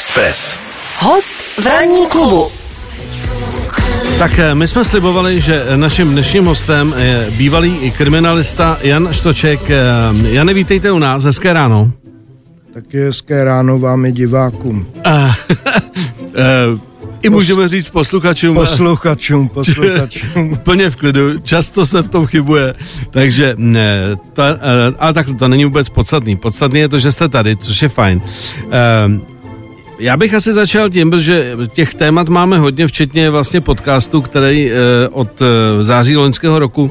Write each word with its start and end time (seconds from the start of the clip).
Express. 0.00 0.58
Host 0.98 1.34
v 1.34 1.66
ranní 1.66 2.06
klubu. 2.06 2.48
Tak 4.18 4.38
eh, 4.38 4.54
my 4.54 4.68
jsme 4.68 4.84
slibovali, 4.84 5.40
že 5.40 5.64
naším 5.76 6.10
dnešním 6.10 6.44
hostem 6.44 6.94
je 6.98 7.30
bývalý 7.30 7.90
kriminalista 7.90 8.78
Jan 8.82 9.08
Štoček. 9.12 9.70
Eh, 9.70 9.76
Jane, 10.28 10.54
vítejte 10.54 10.92
u 10.92 10.98
nás, 10.98 11.24
hezké 11.24 11.52
ráno. 11.52 11.92
Taky 12.74 12.98
hezké 12.98 13.44
ráno 13.44 13.78
vám 13.78 14.04
i 14.04 14.12
divákům. 14.12 14.86
Uh, 15.06 15.32
I 17.22 17.30
můžeme 17.30 17.68
říct 17.68 17.90
posluchačům. 17.90 18.54
Posluchačům, 18.54 19.48
posluchačům. 19.48 20.52
Úplně 20.52 20.90
v 20.90 20.96
klidu, 20.96 21.38
často 21.38 21.86
se 21.86 22.02
v 22.02 22.08
tom 22.08 22.26
chybuje, 22.26 22.74
takže 23.10 23.54
ne, 23.56 24.00
to, 24.32 24.42
ale 24.98 25.14
tak 25.14 25.26
to 25.38 25.48
není 25.48 25.64
vůbec 25.64 25.88
podstatný. 25.88 26.36
Podstatný 26.36 26.80
je 26.80 26.88
to, 26.88 26.98
že 26.98 27.12
jste 27.12 27.28
tady, 27.28 27.56
což 27.56 27.82
je 27.82 27.88
fajn. 27.88 28.22
Já 30.00 30.16
bych 30.16 30.34
asi 30.34 30.52
začal 30.52 30.90
tím, 30.90 31.12
že 31.18 31.56
těch 31.72 31.94
témat 31.94 32.28
máme 32.28 32.58
hodně, 32.58 32.86
včetně 32.86 33.30
vlastně 33.30 33.60
podcastu, 33.60 34.20
který 34.20 34.70
od 35.12 35.42
září 35.80 36.16
loňského 36.16 36.58
roku 36.58 36.90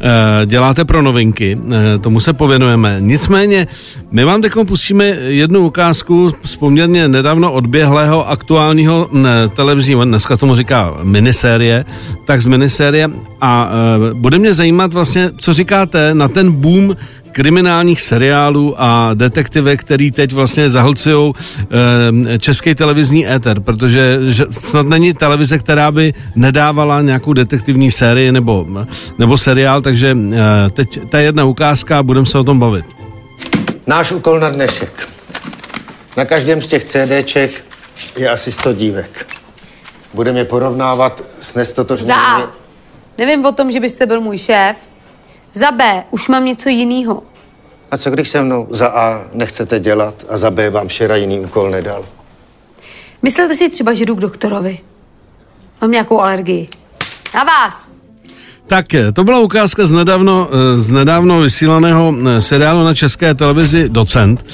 Eh, 0.00 0.46
děláte 0.46 0.84
pro 0.84 1.02
novinky, 1.02 1.58
eh, 1.72 1.98
tomu 1.98 2.20
se 2.20 2.32
pověnujeme. 2.32 2.96
Nicméně, 3.00 3.66
my 4.10 4.24
vám 4.24 4.42
teď 4.42 4.52
pustíme 4.66 5.04
jednu 5.26 5.66
ukázku 5.66 6.32
z 6.44 6.56
poměrně 6.56 7.08
nedávno 7.08 7.52
odběhlého 7.52 8.28
aktuálního 8.28 9.10
televizního, 9.56 10.04
dneska 10.04 10.36
tomu 10.36 10.54
říká 10.54 10.94
minisérie, 11.02 11.84
tak 12.24 12.42
z 12.42 12.46
minisérie 12.46 13.10
a 13.40 13.70
eh, 13.70 14.14
bude 14.14 14.38
mě 14.38 14.54
zajímat 14.54 14.94
vlastně, 14.94 15.30
co 15.36 15.54
říkáte 15.54 16.14
na 16.14 16.28
ten 16.28 16.52
boom 16.52 16.96
kriminálních 17.32 18.00
seriálů 18.00 18.74
a 18.78 19.10
detektivek, 19.14 19.80
který 19.80 20.10
teď 20.10 20.32
vlastně 20.32 20.70
zahlcují 20.70 21.32
e, 22.34 22.38
český 22.38 22.74
televizní 22.74 23.28
éter, 23.28 23.60
protože 23.60 24.18
že 24.28 24.46
snad 24.50 24.86
není 24.86 25.14
televize, 25.14 25.58
která 25.58 25.92
by 25.92 26.14
nedávala 26.34 27.02
nějakou 27.02 27.32
detektivní 27.32 27.90
sérii 27.90 28.32
nebo, 28.32 28.66
nebo 29.18 29.38
seriál, 29.38 29.82
takže 29.82 30.16
e, 30.32 30.70
teď 30.70 31.00
ta 31.08 31.18
jedna 31.18 31.44
ukázka 31.44 31.98
a 31.98 32.02
budeme 32.02 32.26
se 32.26 32.38
o 32.38 32.44
tom 32.44 32.58
bavit. 32.58 32.84
Náš 33.86 34.12
úkol 34.12 34.40
na 34.40 34.50
dnešek. 34.50 35.08
Na 36.16 36.24
každém 36.24 36.62
z 36.62 36.66
těch 36.66 36.84
CDček 36.84 37.64
je 38.16 38.30
asi 38.30 38.52
100 38.52 38.72
dívek. 38.72 39.26
Budeme 40.14 40.38
je 40.38 40.44
porovnávat 40.44 41.22
s 41.40 41.54
nestotožnými... 41.54 42.14
Za 42.14 42.50
Nevím 43.18 43.44
o 43.44 43.52
tom, 43.52 43.72
že 43.72 43.80
byste 43.80 44.06
byl 44.06 44.20
můj 44.20 44.38
šéf, 44.38 44.76
za 45.58 45.70
B 45.70 46.04
už 46.10 46.28
mám 46.28 46.44
něco 46.44 46.68
jiného. 46.68 47.22
A 47.90 47.96
co 47.98 48.10
když 48.10 48.28
se 48.28 48.42
mnou 48.42 48.66
za 48.70 48.88
A 48.88 49.22
nechcete 49.32 49.80
dělat 49.80 50.14
a 50.28 50.38
za 50.38 50.50
B 50.50 50.70
vám 50.70 50.88
Šera 50.88 51.16
jiný 51.16 51.40
úkol 51.40 51.70
nedal? 51.70 52.04
Myslíte 53.22 53.54
si 53.54 53.70
třeba, 53.70 53.94
že 53.94 54.06
jdu 54.06 54.14
k 54.16 54.20
doktorovi? 54.20 54.78
Mám 55.80 55.90
nějakou 55.90 56.20
alergii. 56.20 56.68
Na 57.34 57.44
vás! 57.44 57.90
Tak 58.66 58.94
eh, 58.94 59.12
to 59.12 59.24
byla 59.24 59.38
ukázka 59.40 59.86
z 59.86 59.92
nedávno, 59.92 60.48
eh, 60.52 60.78
z 60.78 60.90
nedávno 60.90 61.40
vysílaného 61.40 62.14
eh, 62.14 62.40
seriálu 62.40 62.84
na 62.84 62.94
české 62.94 63.34
televizi 63.34 63.88
Docent. 63.88 64.44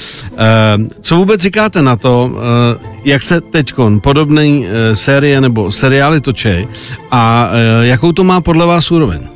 Co 1.01 1.17
vůbec 1.17 1.41
říkáte 1.41 1.83
na 1.83 1.97
to, 1.97 2.31
jak 3.05 3.23
se 3.23 3.41
teď 3.41 3.73
podobné 4.03 4.45
série 4.95 5.41
nebo 5.41 5.71
seriály 5.71 6.21
točí 6.21 6.69
a 7.11 7.51
jakou 7.83 8.13
to 8.13 8.25
má 8.25 8.41
podle 8.41 8.67
vás 8.67 8.91
úroveň? 8.91 9.34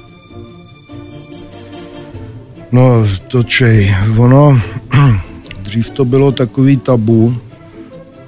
No, 2.73 3.07
točej, 3.29 3.95
ono, 4.19 4.61
dřív 5.63 5.91
to 5.91 6.05
bylo 6.05 6.33
takový 6.33 6.77
tabu, 6.77 7.37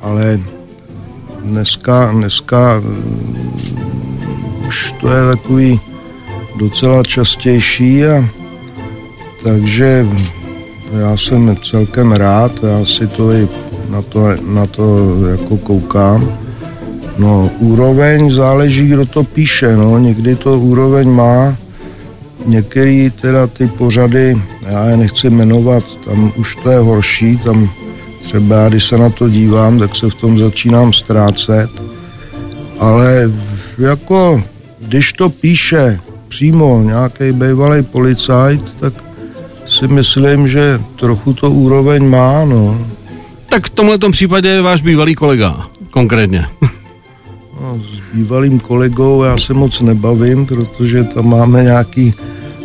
ale 0.03 0.41
dneska, 1.45 2.11
dneska 2.13 2.81
mm, 2.81 3.61
už 4.69 4.95
to 5.01 5.13
je 5.13 5.37
takový 5.37 5.81
docela 6.59 7.03
častější 7.03 8.07
a 8.07 8.25
takže 9.45 10.07
já 10.99 11.17
jsem 11.17 11.57
celkem 11.63 12.13
rád, 12.13 12.53
já 12.63 12.85
si 12.85 13.07
to 13.07 13.33
i 13.33 13.49
na 13.91 14.03
to, 14.03 14.29
na 14.47 14.67
to 14.67 15.17
jako 15.31 15.57
koukám. 15.57 16.39
No, 17.19 17.51
úroveň 17.59 18.33
záleží, 18.35 18.89
kdo 18.89 19.07
to 19.07 19.25
píše, 19.25 19.77
no, 19.77 19.99
někdy 19.99 20.37
to 20.37 20.59
úroveň 20.59 21.11
má, 21.11 21.57
Některé 22.47 23.11
teda 23.21 23.47
ty 23.47 23.67
pořady, 23.67 24.43
já 24.71 24.85
je 24.85 24.97
nechci 24.97 25.31
jmenovat, 25.31 25.85
tam 26.05 26.33
už 26.37 26.57
to 26.57 26.71
je 26.71 26.79
horší, 26.79 27.37
tam 27.39 27.71
třeba 28.23 28.69
když 28.69 28.85
se 28.85 28.99
na 28.99 29.11
to 29.11 29.29
dívám, 29.29 29.79
tak 29.79 29.97
se 29.97 30.11
v 30.11 30.15
tom 30.15 30.39
začínám 30.39 30.93
ztrácet, 30.93 31.71
ale 32.79 33.31
jako 33.79 34.43
když 34.79 35.13
to 35.13 35.31
píše 35.31 36.01
přímo 36.29 36.83
nějaký 36.83 37.33
bývalý 37.33 37.83
policajt, 37.83 38.81
tak 38.81 38.93
si 39.67 39.89
myslím, 39.89 40.49
že 40.49 40.81
trochu 40.97 41.35
to 41.35 41.51
úroveň 41.51 42.09
má, 42.09 42.45
no. 42.45 42.87
Tak 43.49 43.67
v 43.67 43.71
tomhle 43.71 43.99
případě 44.11 44.49
je 44.49 44.63
váš 44.63 44.83
bývalý 44.83 45.15
kolega, 45.15 45.67
konkrétně. 45.91 46.47
Bývalým 48.15 48.61
kolegou 48.61 49.23
já 49.23 49.39
se 49.39 49.55
moc 49.55 49.81
nebavím, 49.81 50.47
protože 50.47 51.05
tam 51.05 51.29
máme 51.29 51.63
nějaký 51.63 52.15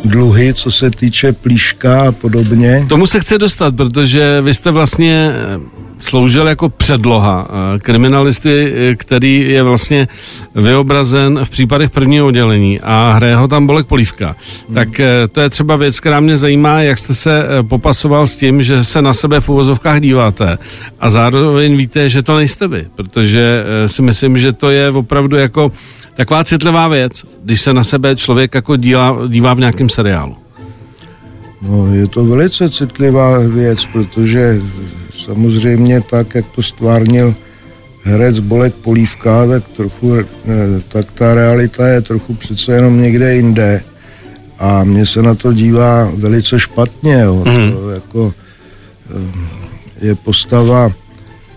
dluhy, 0.04 0.54
co 0.54 0.70
se 0.70 0.90
týče 0.90 1.32
plíška 1.32 2.08
a 2.08 2.12
podobně. 2.12 2.86
Tomu 2.88 3.06
se 3.06 3.20
chce 3.20 3.38
dostat, 3.38 3.76
protože 3.76 4.40
vy 4.40 4.54
jste 4.54 4.70
vlastně 4.70 5.30
eh, 5.34 5.60
sloužil 5.98 6.48
jako 6.48 6.68
předloha 6.68 7.48
eh, 7.48 7.78
kriminalisty, 7.78 8.72
eh, 8.76 8.96
který 8.96 9.50
je 9.50 9.62
vlastně 9.62 10.08
vyobrazen 10.54 11.40
v 11.44 11.50
případech 11.50 11.90
prvního 11.90 12.26
oddělení 12.26 12.80
a 12.80 13.12
hraje 13.16 13.36
ho 13.36 13.48
tam 13.48 13.66
Bolek 13.66 13.86
Polívka. 13.86 14.36
Hmm. 14.66 14.74
Tak 14.74 14.88
to 15.32 15.40
je 15.40 15.50
třeba 15.50 15.76
věc, 15.76 16.00
která 16.00 16.20
mě 16.20 16.36
zajímá, 16.36 16.80
jak 16.80 16.98
jste 16.98 17.14
se 17.14 17.44
popasoval 17.68 18.26
s 18.26 18.36
tím, 18.36 18.62
že 18.62 18.84
se 18.84 19.02
na 19.02 19.14
sebe 19.14 19.40
v 19.40 19.48
uvozovkách 19.48 20.00
díváte 20.00 20.58
a 21.00 21.10
zároveň 21.10 21.76
víte, 21.76 22.08
že 22.08 22.22
to 22.22 22.36
nejste 22.36 22.68
vy, 22.68 22.86
protože 22.94 23.64
si 23.86 24.02
myslím, 24.02 24.38
že 24.38 24.52
to 24.52 24.70
je 24.70 24.90
opravdu 24.90 25.36
jako 25.36 25.72
taková 26.16 26.44
citlivá 26.44 26.88
věc, 26.88 27.24
když 27.44 27.60
se 27.60 27.72
na 27.72 27.84
sebe 27.84 28.16
člověk 28.16 28.54
jako 28.54 28.76
díla, 28.76 29.18
dívá 29.28 29.54
v 29.54 29.58
nějakém 29.58 29.88
seriálu. 29.88 30.36
No, 31.62 31.94
je 31.94 32.06
to 32.06 32.24
velice 32.24 32.70
citlivá 32.70 33.38
věc, 33.38 33.84
protože 33.84 34.60
samozřejmě 35.10 36.00
tak, 36.00 36.34
jak 36.34 36.44
to 36.54 36.62
stvárnil 36.62 37.34
herec 38.02 38.38
Bolek 38.38 38.74
Polívka, 38.74 39.46
tak 39.46 39.68
trochu, 39.76 40.14
eh, 40.14 40.24
tak 40.88 41.12
ta 41.12 41.34
realita 41.34 41.88
je 41.88 42.00
trochu 42.00 42.34
přece 42.34 42.72
jenom 42.72 43.02
někde 43.02 43.34
jinde. 43.34 43.82
A 44.58 44.84
mně 44.84 45.06
se 45.06 45.22
na 45.22 45.34
to 45.34 45.52
dívá 45.52 46.10
velice 46.14 46.58
špatně. 46.58 47.20
Jo. 47.20 47.34
Mm. 47.34 47.72
To 47.72 47.90
jako, 47.90 48.34
eh, 49.10 50.06
je 50.06 50.14
postava 50.14 50.90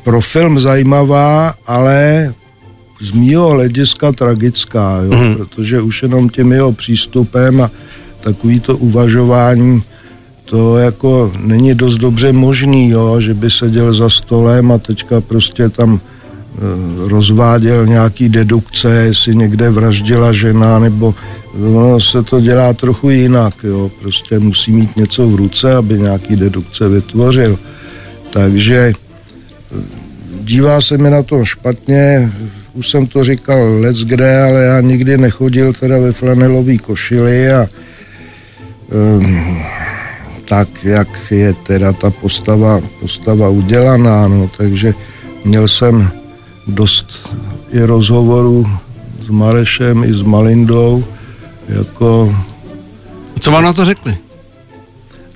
pro 0.03 0.21
film 0.21 0.59
zajímavá, 0.59 1.53
ale 1.67 2.33
z 3.01 3.11
mýho 3.11 3.49
hlediska 3.49 4.11
tragická, 4.11 5.01
jo, 5.03 5.23
mm. 5.23 5.35
protože 5.35 5.81
už 5.81 6.03
jenom 6.03 6.29
tím 6.29 6.51
jeho 6.51 6.71
přístupem 6.71 7.61
a 7.61 7.71
takový 8.21 8.59
to 8.59 8.77
uvažování, 8.77 9.83
to 10.45 10.77
jako 10.77 11.31
není 11.37 11.75
dost 11.75 11.97
dobře 11.97 12.33
možný, 12.33 12.89
jo, 12.89 13.21
že 13.21 13.33
by 13.33 13.49
seděl 13.49 13.93
za 13.93 14.09
stolem 14.09 14.71
a 14.71 14.77
teďka 14.77 15.21
prostě 15.21 15.69
tam 15.69 15.99
e, 15.99 17.09
rozváděl 17.09 17.85
nějaký 17.85 18.29
dedukce, 18.29 18.89
jestli 18.89 19.35
někde 19.35 19.69
vraždila 19.69 20.33
žena, 20.33 20.79
nebo 20.79 21.15
ono 21.75 21.99
se 21.99 22.23
to 22.23 22.41
dělá 22.41 22.73
trochu 22.73 23.09
jinak, 23.09 23.53
jo, 23.63 23.91
prostě 24.01 24.39
musí 24.39 24.71
mít 24.71 24.97
něco 24.97 25.27
v 25.27 25.35
ruce, 25.35 25.75
aby 25.75 25.99
nějaký 25.99 26.35
dedukce 26.35 26.89
vytvořil. 26.89 27.59
Takže 28.33 28.77
e, 28.77 28.93
dívá 30.41 30.81
se 30.81 30.97
mi 30.97 31.09
na 31.09 31.23
to 31.23 31.45
špatně, 31.45 32.31
už 32.73 32.89
jsem 32.89 33.07
to 33.07 33.23
říkal 33.23 33.79
let's 33.79 34.03
kde, 34.03 34.43
ale 34.43 34.63
já 34.63 34.81
nikdy 34.81 35.17
nechodil 35.17 35.73
teda 35.73 35.97
ve 35.97 36.11
flanelové 36.11 36.77
košili 36.77 37.51
a 37.51 37.67
um, 39.17 39.63
tak, 40.45 40.67
jak 40.83 41.07
je 41.31 41.53
teda 41.53 41.93
ta 41.93 42.09
postava, 42.09 42.81
postava 42.99 43.49
udělaná, 43.49 44.27
no, 44.27 44.49
takže 44.57 44.93
měl 45.45 45.67
jsem 45.67 46.09
dost 46.67 47.29
i 47.71 47.79
rozhovorů 47.81 48.69
s 49.25 49.29
Marešem 49.29 50.03
i 50.03 50.13
s 50.13 50.21
Malindou, 50.21 51.03
jako... 51.69 52.35
Co 53.39 53.51
vám 53.51 53.63
na 53.63 53.73
to 53.73 53.85
řekli? 53.85 54.17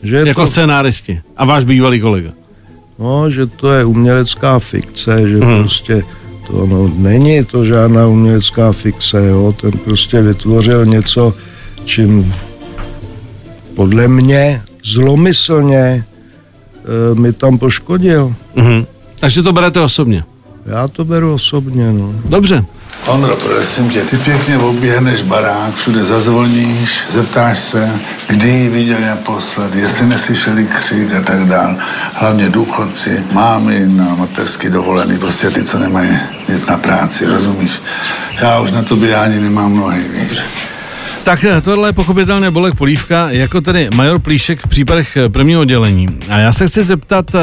Že 0.03 0.15
jako 0.15 0.41
to, 0.41 0.47
scenáristi 0.47 1.21
a 1.38 1.45
váš 1.45 1.63
bývalý 1.63 2.01
kolega. 2.01 2.31
No, 3.00 3.29
že 3.29 3.45
to 3.45 3.71
je 3.71 3.86
umělecká 3.86 4.59
fikce, 4.59 5.29
že 5.29 5.39
hmm. 5.39 5.59
prostě 5.59 6.03
to 6.48 6.66
no, 6.66 6.92
není 6.95 7.45
to 7.45 7.66
žádná 7.66 8.07
umělecká 8.07 8.72
fixe, 8.72 9.25
jo? 9.28 9.56
ten 9.62 9.72
prostě 9.72 10.22
vytvořil 10.22 10.86
něco, 10.86 11.34
čím 11.86 12.34
podle 13.75 14.07
mě 14.07 14.62
zlomyslně 14.84 15.78
e, 15.78 17.16
mi 17.16 17.34
tam 17.34 17.57
poškodil. 17.57 18.36
Mm-hmm. 18.56 18.86
Takže 19.19 19.44
to 19.44 19.54
berete 19.54 19.81
osobně? 19.81 20.24
Já 20.66 20.88
to 20.88 21.06
beru 21.06 21.34
osobně, 21.34 21.94
no. 21.94 22.13
Dobře. 22.25 22.66
Ondro, 23.07 23.35
prosím 23.35 23.89
tě, 23.89 24.01
ty 24.01 24.17
pěkně 24.17 24.57
oběhneš 24.57 25.21
barák, 25.21 25.75
všude 25.75 26.03
zazvoníš, 26.03 27.03
zeptáš 27.09 27.59
se, 27.59 27.91
kdy 28.27 28.50
ji 28.50 28.69
viděli 28.69 29.05
naposled, 29.05 29.75
jestli 29.75 30.05
neslyšeli 30.05 30.67
křik 30.67 31.13
a 31.13 31.21
tak 31.21 31.45
dál. 31.45 31.75
Hlavně 32.13 32.50
důchodci, 32.50 33.23
mámy 33.31 33.83
na 33.88 34.15
mateřský 34.15 34.69
dovolený, 34.69 35.17
prostě 35.17 35.50
ty, 35.50 35.63
co 35.63 35.79
nemají 35.79 36.19
nic 36.50 36.65
na 36.65 36.77
práci, 36.77 37.25
rozumíš? 37.25 37.71
Já 38.41 38.59
už 38.59 38.71
na 38.71 38.81
to 38.81 38.95
běhání 38.95 39.39
nemám 39.39 39.75
nohy, 39.75 40.03
víš. 40.13 40.41
Tak 41.24 41.44
eh, 41.44 41.62
tohle 41.62 41.90
je 41.90 41.94
pochopitelně 41.94 42.52
Bolek 42.52 42.75
Polívka, 42.75 43.30
jako 43.30 43.62
tedy 43.62 43.90
major 43.96 44.20
Plíšek 44.20 44.66
v 44.66 44.68
případech 44.68 45.18
eh, 45.18 45.30
prvního 45.30 45.62
oddělení. 45.62 46.08
A 46.30 46.38
já 46.38 46.54
se 46.54 46.68
chci 46.68 46.84
zeptat, 46.84 47.36
eh, 47.36 47.40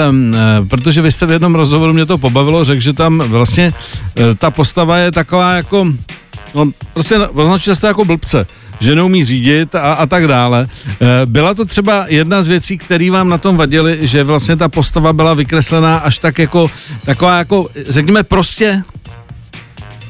protože 0.69 1.03
vy 1.03 1.12
jste 1.12 1.27
v 1.27 1.31
jednom 1.31 1.55
rozhovoru 1.55 1.93
mě 1.93 2.06
to 2.06 2.19
pobavilo, 2.19 2.65
řekl, 2.65 2.81
že 2.81 2.93
tam 2.93 3.19
vlastně 3.19 3.73
ta 4.38 4.50
postava 4.50 4.97
je 4.97 5.12
taková 5.12 5.55
jako, 5.55 5.87
no 6.55 6.71
prostě 6.94 7.19
označuje 7.19 7.75
se 7.75 7.81
to 7.81 7.87
jako 7.87 8.05
blbce, 8.05 8.47
že 8.81 8.94
neumí 8.94 9.25
řídit 9.25 9.75
a, 9.75 9.93
a 9.93 10.06
tak 10.06 10.27
dále. 10.27 10.69
Byla 11.25 11.55
to 11.55 11.65
třeba 11.65 12.05
jedna 12.09 12.43
z 12.43 12.49
věcí, 12.49 12.79
které 12.79 13.11
vám 13.11 13.29
na 13.29 13.38
tom 13.38 13.56
vadily, 13.56 13.99
že 14.03 14.25
vlastně 14.25 14.56
ta 14.56 14.69
postava 14.69 15.12
byla 15.12 15.35
vykreslená 15.35 15.99
až 15.99 16.19
tak 16.19 16.38
jako, 16.38 16.71
taková 17.05 17.38
jako, 17.38 17.69
řekněme 17.88 18.23
prostě? 18.23 18.82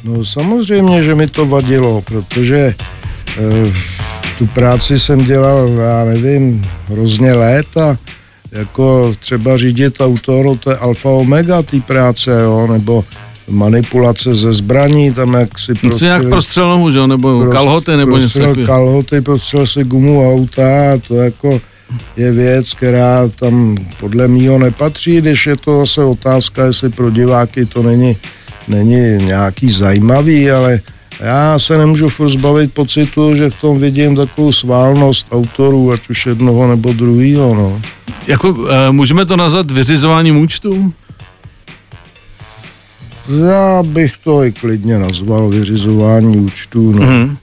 No 0.04 0.24
samozřejmě, 0.24 1.02
že 1.02 1.14
mi 1.14 1.26
to 1.26 1.46
vadilo, 1.46 2.02
protože 2.02 2.74
tu 4.38 4.46
práci 4.46 4.98
jsem 4.98 5.24
dělal, 5.24 5.68
já 5.68 6.04
nevím, 6.04 6.66
hrozně 6.88 7.34
let 7.34 7.76
a 7.76 7.96
jako 8.52 9.14
třeba 9.20 9.56
řídit 9.56 10.00
auto, 10.00 10.42
no 10.42 10.56
to 10.56 10.70
je 10.70 10.76
alfa 10.76 11.08
omega 11.08 11.62
té 11.62 11.80
práce, 11.80 12.40
jo, 12.42 12.68
nebo 12.72 13.04
manipulace 13.48 14.34
ze 14.34 14.52
zbraní, 14.52 15.12
tam 15.12 15.34
jak 15.34 15.58
si 15.58 15.74
prostřel... 15.74 15.90
Něco 15.90 16.04
nějak 16.04 16.28
prostřel 16.28 16.90
že 16.92 17.06
nebo 17.06 17.40
prost, 17.40 17.52
kalhoty, 17.52 17.96
nebo 17.96 18.18
něco 18.18 18.38
takového. 18.38 18.66
kalhoty, 18.66 19.20
prostřel 19.20 19.66
si 19.66 19.84
gumu 19.84 20.32
auta, 20.34 20.98
to 21.08 21.14
jako 21.14 21.60
je 22.16 22.32
věc, 22.32 22.74
která 22.74 23.28
tam 23.28 23.76
podle 24.00 24.28
mýho 24.28 24.58
nepatří, 24.58 25.20
když 25.20 25.46
je 25.46 25.56
to 25.56 25.78
zase 25.78 26.04
otázka, 26.04 26.64
jestli 26.64 26.88
pro 26.88 27.10
diváky 27.10 27.66
to 27.66 27.82
není, 27.82 28.16
není 28.68 29.26
nějaký 29.26 29.72
zajímavý, 29.72 30.50
ale 30.50 30.80
já 31.20 31.58
se 31.58 31.78
nemůžu 31.78 32.08
furt 32.08 32.30
zbavit 32.30 32.74
pocitu, 32.74 33.34
že 33.36 33.50
v 33.50 33.60
tom 33.60 33.78
vidím 33.78 34.16
takovou 34.16 34.52
sválnost 34.52 35.26
autorů, 35.30 35.92
ať 35.92 36.10
už 36.10 36.26
jednoho 36.26 36.68
nebo 36.68 36.92
druhého. 36.92 37.54
No. 37.54 37.80
Jako, 38.26 38.50
uh, 38.50 38.68
můžeme 38.90 39.26
to 39.26 39.36
nazvat 39.36 39.70
vyřizováním 39.70 40.36
účtu? 40.36 40.92
Já 43.48 43.82
bych 43.82 44.12
to 44.24 44.44
i 44.44 44.52
klidně 44.52 44.98
nazval 44.98 45.48
vyřizování 45.48 46.36
účtů. 46.36 46.92
No. 46.92 47.06
Mm-hmm. 47.06 47.36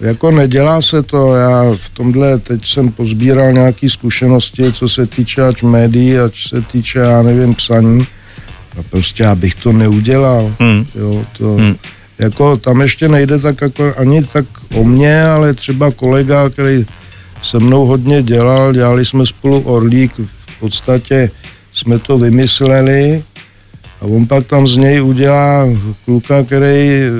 Jako 0.00 0.30
nedělá 0.30 0.82
se 0.82 1.02
to, 1.02 1.34
já 1.34 1.62
v 1.76 1.90
tomhle 1.90 2.38
teď 2.38 2.66
jsem 2.66 2.92
pozbíral 2.92 3.52
nějaké 3.52 3.90
zkušenosti, 3.90 4.72
co 4.72 4.88
se 4.88 5.06
týče 5.06 5.42
ať 5.42 5.62
médií, 5.62 6.18
ať 6.18 6.48
se 6.48 6.62
týče, 6.62 6.98
já 6.98 7.22
nevím, 7.22 7.54
psaní. 7.54 8.06
A 8.78 8.82
prostě 8.90 9.22
já 9.22 9.34
bych 9.34 9.54
to 9.54 9.72
neudělal. 9.72 10.54
Mm. 10.60 10.86
Jo, 10.94 11.24
to, 11.38 11.44
mm 11.44 11.76
jako 12.22 12.56
tam 12.56 12.80
ještě 12.80 13.08
nejde 13.08 13.38
tak 13.38 13.60
jako 13.60 13.94
ani 13.96 14.24
tak 14.24 14.44
o 14.74 14.84
mě, 14.84 15.24
ale 15.24 15.54
třeba 15.54 15.90
kolega, 15.90 16.50
který 16.50 16.86
se 17.42 17.58
mnou 17.58 17.86
hodně 17.86 18.22
dělal, 18.22 18.72
dělali 18.72 19.04
jsme 19.04 19.26
spolu 19.26 19.60
Orlík, 19.60 20.12
v 20.46 20.60
podstatě 20.60 21.30
jsme 21.72 21.98
to 21.98 22.18
vymysleli 22.18 23.22
a 24.00 24.04
on 24.04 24.26
pak 24.26 24.46
tam 24.46 24.66
z 24.66 24.76
něj 24.76 25.02
udělá 25.02 25.66
kluka, 26.04 26.42
který 26.42 26.90
eh, 26.92 27.10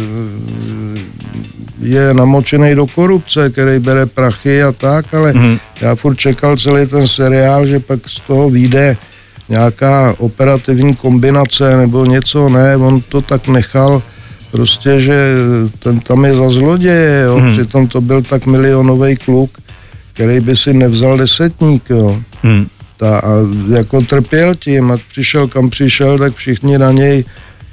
je 1.83 2.15
namočený 2.15 2.75
do 2.75 2.87
korupce, 2.87 3.51
který 3.51 3.79
bere 3.79 4.07
prachy 4.07 4.63
a 4.63 4.73
tak, 4.73 5.15
ale 5.15 5.33
mm. 5.33 5.59
já 5.81 5.95
furt 5.95 6.15
čekal 6.15 6.57
celý 6.57 6.87
ten 6.87 7.09
seriál, 7.09 7.67
že 7.67 7.81
pak 7.81 8.09
z 8.09 8.21
toho 8.21 8.51
vyjde 8.51 8.97
nějaká 9.49 10.15
operativní 10.19 10.95
kombinace 10.95 11.77
nebo 11.77 12.05
něco, 12.05 12.49
ne, 12.49 12.77
on 12.77 13.01
to 13.01 13.23
tak 13.23 13.49
nechal 13.49 14.03
prostě, 14.53 15.01
že 15.01 15.17
ten 15.79 16.01
tam 16.01 16.25
je 16.25 16.35
za 16.35 16.51
zloděje, 16.51 17.23
jo. 17.27 17.37
Hmm. 17.37 17.53
Přitom 17.53 17.89
to 17.89 18.01
byl 18.01 18.23
tak 18.23 18.47
milionový 18.47 19.17
kluk, 19.17 19.51
který 20.13 20.41
by 20.41 20.57
si 20.57 20.75
nevzal 20.75 21.17
desetník, 21.19 21.91
jo. 21.91 22.21
Hmm. 22.43 22.67
Ta, 22.97 23.19
a 23.19 23.31
jako 23.69 24.03
trpěl 24.03 24.55
tím, 24.55 24.93
a 24.93 24.99
přišel 25.09 25.49
kam 25.49 25.71
přišel, 25.71 26.19
tak 26.19 26.35
všichni 26.35 26.79
na 26.79 26.93
něj 26.93 27.25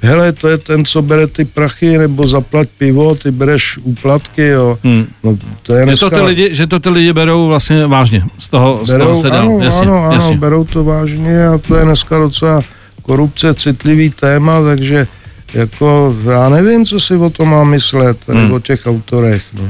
hele, 0.02 0.32
to 0.32 0.48
je 0.48 0.58
ten, 0.58 0.84
co 0.84 1.02
bere 1.02 1.26
ty 1.26 1.44
prachy, 1.44 1.98
nebo 1.98 2.26
zaplať 2.26 2.68
pivo, 2.78 3.14
ty 3.14 3.30
bereš 3.30 3.78
úplatky, 3.78 4.46
jo. 4.46 4.78
Hmm. 4.84 5.06
No, 5.24 5.36
to 5.62 5.74
je 5.74 5.84
dneska... 5.84 6.06
že, 6.06 6.10
to 6.10 6.16
ty 6.16 6.22
lidi, 6.22 6.48
že 6.54 6.66
to 6.66 6.80
ty 6.80 6.88
lidi 6.88 7.12
berou 7.12 7.46
vlastně 7.46 7.86
vážně, 7.86 8.22
z 8.38 8.48
toho, 8.48 8.80
berou, 8.86 8.86
z 8.86 8.98
toho 8.98 9.16
se 9.16 9.30
ano, 9.30 9.58
jasně, 9.60 9.86
ano, 9.86 10.04
ano, 10.04 10.12
jasně. 10.12 10.36
berou 10.36 10.64
to 10.64 10.84
vážně 10.84 11.46
a 11.46 11.58
to 11.58 11.76
je 11.76 11.84
dneska 11.84 12.18
docela 12.18 12.62
korupce 13.02 13.54
citlivý 13.54 14.10
téma, 14.10 14.62
takže 14.64 15.06
jako 15.54 16.16
já 16.30 16.48
nevím, 16.48 16.86
co 16.86 17.00
si 17.00 17.16
o 17.16 17.30
tom 17.30 17.50
mám 17.50 17.70
myslet, 17.70 18.28
hmm. 18.28 18.52
o 18.52 18.60
těch 18.60 18.86
autorech. 18.86 19.42
No. 19.52 19.62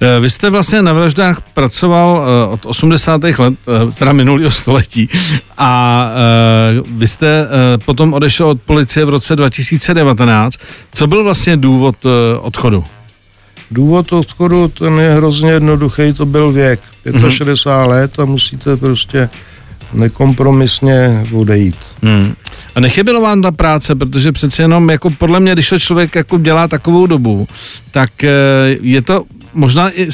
Eh, 0.00 0.20
vy 0.20 0.30
jste 0.30 0.50
vlastně 0.50 0.82
na 0.82 0.92
vraždách 0.92 1.40
pracoval 1.54 2.24
eh, 2.24 2.52
od 2.52 2.66
80. 2.66 3.22
let, 3.22 3.38
eh, 3.38 3.92
teda 3.92 4.12
minulého 4.12 4.50
století 4.50 5.08
a 5.58 6.10
vy 6.90 7.08
jste 7.08 7.48
potom 7.84 8.12
odešel 8.12 8.48
od 8.48 8.60
policie 8.62 9.04
v 9.04 9.08
roce 9.08 9.36
2019. 9.36 10.56
Co 10.92 11.06
byl 11.06 11.24
vlastně 11.24 11.56
důvod 11.56 11.96
odchodu? 12.40 12.84
Důvod 13.70 14.12
odchodu, 14.12 14.68
ten 14.68 14.98
je 14.98 15.14
hrozně 15.14 15.50
jednoduchý, 15.50 16.12
to 16.12 16.26
byl 16.26 16.52
věk. 16.52 16.80
65 17.28 17.74
hmm. 17.74 17.88
let 17.88 18.18
a 18.18 18.24
musíte 18.24 18.76
prostě 18.76 19.28
nekompromisně 19.94 21.26
odejít. 21.32 21.76
Hmm. 22.02 22.34
A 22.74 22.80
nechybilo 22.80 23.20
vám 23.20 23.42
ta 23.42 23.50
práce, 23.50 23.94
protože 23.94 24.32
přece 24.32 24.62
jenom 24.62 24.90
jako 24.90 25.10
podle 25.10 25.40
mě, 25.40 25.52
když 25.52 25.68
to 25.68 25.78
člověk 25.78 26.14
jako 26.14 26.38
dělá 26.38 26.68
takovou 26.68 27.06
dobu, 27.06 27.46
tak 27.90 28.24
eh, 28.24 28.30
je 28.80 29.02
to 29.02 29.24
možná 29.54 29.90
i 29.90 30.08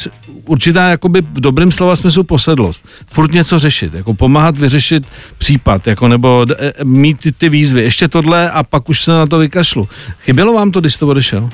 určitá 0.46 0.88
jakoby 0.88 1.20
v 1.20 1.40
dobrém 1.40 1.72
slova 1.72 1.96
smyslu 1.96 2.24
posedlost. 2.24 2.84
Furt 3.06 3.32
něco 3.32 3.58
řešit, 3.58 3.94
jako 3.94 4.14
pomáhat 4.14 4.58
vyřešit 4.58 5.06
případ, 5.38 5.86
jako 5.86 6.08
nebo 6.08 6.46
e, 6.58 6.72
mít 6.84 7.20
ty, 7.20 7.32
ty 7.32 7.48
výzvy. 7.48 7.82
Ještě 7.82 8.08
tohle 8.08 8.50
a 8.50 8.62
pak 8.62 8.88
už 8.88 9.00
se 9.00 9.10
na 9.10 9.26
to 9.26 9.38
vykašlu. 9.38 9.88
Chybělo 10.20 10.52
vám 10.52 10.70
to, 10.70 10.80
když 10.80 10.94
jste 10.94 11.04
odešel? 11.04 11.50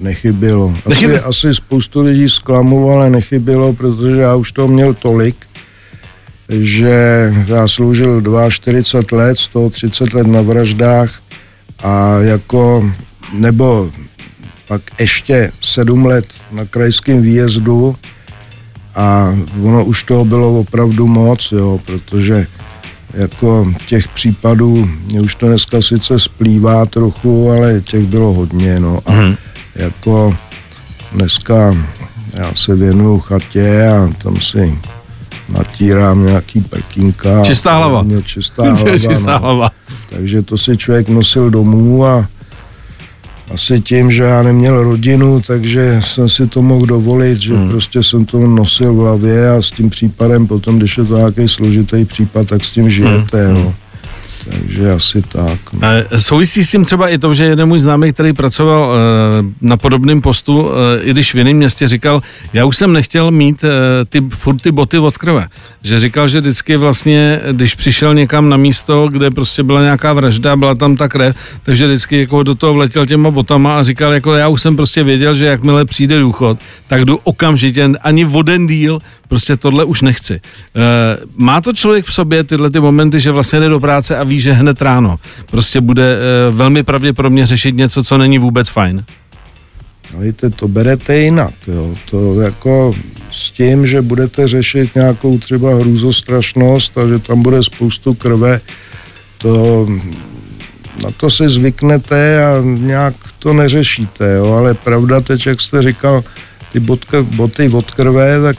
Nechybělo. 0.00 0.74
Asi, 0.78 0.88
Nechybělo. 0.88 1.26
asi 1.26 1.54
spoustu 1.54 2.00
lidí 2.02 2.28
zklamu, 2.28 2.90
ale 2.90 3.10
nechybělo, 3.10 3.72
protože 3.72 4.20
já 4.20 4.34
už 4.34 4.52
to 4.52 4.68
měl 4.68 4.94
tolik, 4.94 5.36
že 6.48 7.32
já 7.46 7.68
sloužil 7.68 8.22
42 8.48 9.18
let, 9.18 9.38
130 9.38 10.14
let 10.14 10.26
na 10.26 10.40
vraždách 10.40 11.20
a 11.82 12.18
jako, 12.18 12.90
nebo 13.32 13.90
pak 14.68 14.82
ještě 15.00 15.52
7 15.60 16.06
let 16.06 16.26
na 16.52 16.64
krajském 16.64 17.22
výjezdu 17.22 17.96
a 18.94 19.36
ono 19.62 19.84
už 19.84 20.04
toho 20.04 20.24
bylo 20.24 20.60
opravdu 20.60 21.06
moc, 21.06 21.52
jo, 21.52 21.80
protože 21.86 22.46
jako 23.14 23.72
těch 23.86 24.08
případů, 24.08 24.88
mě 25.10 25.20
už 25.20 25.34
to 25.34 25.48
dneska 25.48 25.82
sice 25.82 26.18
splývá 26.18 26.86
trochu, 26.86 27.50
ale 27.50 27.80
těch 27.80 28.04
bylo 28.04 28.32
hodně, 28.32 28.80
no 28.80 29.00
a 29.06 29.12
hmm. 29.12 29.36
jako 29.74 30.36
dneska 31.12 31.76
já 32.38 32.54
se 32.54 32.74
věnuju 32.74 33.18
chatě 33.18 33.88
a 33.88 34.12
tam 34.22 34.40
si 34.40 34.78
natírám 35.48 36.26
nějaký 36.26 36.60
prkínka. 36.60 37.44
Čistá 37.44 37.76
hlava. 37.76 38.02
Mě 38.02 38.22
čistá 38.22 38.62
hlava, 38.72 38.98
čistá 38.98 39.32
no. 39.32 39.38
hlava. 39.38 39.70
Takže 40.10 40.42
to 40.42 40.58
si 40.58 40.76
člověk 40.76 41.08
nosil 41.08 41.50
domů 41.50 42.06
a 42.06 42.28
asi 43.54 43.80
tím, 43.80 44.10
že 44.10 44.22
já 44.22 44.42
neměl 44.42 44.82
rodinu, 44.82 45.40
takže 45.46 46.00
jsem 46.04 46.28
si 46.28 46.46
to 46.46 46.62
mohl 46.62 46.86
dovolit, 46.86 47.40
že 47.40 47.56
hmm. 47.56 47.68
prostě 47.68 48.02
jsem 48.02 48.24
to 48.24 48.38
nosil 48.38 48.94
v 48.94 48.98
hlavě 48.98 49.50
a 49.50 49.62
s 49.62 49.70
tím 49.70 49.90
případem 49.90 50.46
potom, 50.46 50.78
když 50.78 50.98
je 50.98 51.04
to 51.04 51.16
nějaký 51.16 51.48
složitý 51.48 52.04
případ, 52.04 52.48
tak 52.48 52.64
s 52.64 52.70
tím 52.70 52.90
žijete. 52.90 53.46
Hmm. 53.46 53.64
No. 53.64 53.74
Takže 54.50 54.92
asi 54.92 55.22
tak. 55.22 55.58
No. 55.72 55.80
Souvisí 56.18 56.64
s 56.64 56.70
tím 56.70 56.84
třeba 56.84 57.08
i 57.08 57.18
to, 57.18 57.34
že 57.34 57.44
jeden 57.44 57.68
můj 57.68 57.80
známý, 57.80 58.12
který 58.12 58.32
pracoval 58.32 58.88
uh, 58.88 59.46
na 59.60 59.76
podobném 59.76 60.20
postu, 60.20 60.62
uh, 60.62 60.70
i 61.02 61.10
když 61.10 61.34
v 61.34 61.38
jiném 61.38 61.56
městě 61.56 61.88
říkal, 61.88 62.22
já 62.52 62.64
už 62.64 62.76
jsem 62.76 62.92
nechtěl 62.92 63.30
mít 63.30 63.64
uh, 63.64 63.70
ty, 64.08 64.20
furt 64.28 64.62
ty 64.62 64.70
boty 64.72 64.98
od 64.98 65.18
krve. 65.18 65.46
Že 65.82 65.98
říkal, 65.98 66.28
že 66.28 66.40
vždycky 66.40 66.76
vlastně, 66.76 67.40
když 67.52 67.74
přišel 67.74 68.14
někam 68.14 68.48
na 68.48 68.56
místo, 68.56 69.08
kde 69.08 69.30
prostě 69.30 69.62
byla 69.62 69.82
nějaká 69.82 70.12
vražda, 70.12 70.56
byla 70.56 70.74
tam 70.74 70.96
ta 70.96 71.08
krev, 71.08 71.36
takže 71.62 71.86
vždycky 71.86 72.20
jako 72.20 72.42
do 72.42 72.54
toho 72.54 72.74
vletěl 72.74 73.06
těma 73.06 73.30
botama 73.30 73.78
a 73.78 73.82
říkal, 73.82 74.12
jako 74.12 74.34
já 74.34 74.48
už 74.48 74.62
jsem 74.62 74.76
prostě 74.76 75.02
věděl, 75.02 75.34
že 75.34 75.46
jakmile 75.46 75.84
přijde 75.84 76.20
důchod, 76.20 76.58
tak 76.86 77.04
jdu 77.04 77.16
okamžitě, 77.24 77.90
ani 78.00 78.24
voden 78.24 78.66
díl, 78.66 78.98
prostě 79.28 79.56
tohle 79.56 79.84
už 79.84 80.02
nechci. 80.02 80.40
Má 81.36 81.60
to 81.60 81.72
člověk 81.72 82.04
v 82.04 82.12
sobě 82.12 82.44
tyhle 82.44 82.70
ty 82.70 82.80
momenty, 82.80 83.20
že 83.20 83.30
vlastně 83.30 83.60
jde 83.60 83.68
do 83.68 83.80
práce 83.80 84.16
a 84.16 84.22
ví, 84.24 84.35
že 84.40 84.52
hned 84.52 84.82
ráno 84.82 85.18
prostě 85.50 85.80
bude 85.80 86.16
e, 86.16 86.50
velmi 86.50 86.82
pravděpodobně 86.82 87.46
řešit 87.46 87.76
něco, 87.76 88.04
co 88.04 88.18
není 88.18 88.38
vůbec 88.38 88.68
fajn. 88.68 89.04
No, 90.14 90.20
víte, 90.20 90.50
to 90.50 90.68
berete 90.68 91.18
jinak, 91.18 91.54
jo. 91.66 91.94
To 92.10 92.40
jako 92.40 92.94
s 93.30 93.50
tím, 93.50 93.86
že 93.86 94.02
budete 94.02 94.48
řešit 94.48 94.94
nějakou 94.94 95.38
třeba 95.38 95.74
hrůzostrašnost 95.74 96.98
a 96.98 97.08
že 97.08 97.18
tam 97.18 97.42
bude 97.42 97.62
spoustu 97.62 98.14
krve, 98.14 98.60
to 99.38 99.86
na 101.04 101.10
to 101.10 101.30
si 101.30 101.48
zvyknete 101.48 102.44
a 102.44 102.62
nějak 102.64 103.14
to 103.38 103.52
neřešíte, 103.52 104.34
jo. 104.34 104.52
ale 104.52 104.74
pravda 104.74 105.20
teď, 105.20 105.46
jak 105.46 105.60
jste 105.60 105.82
říkal, 105.82 106.24
ty 106.72 106.80
botka, 106.80 107.22
boty 107.22 107.68
od 107.68 107.90
krve, 107.90 108.40
tak 108.40 108.56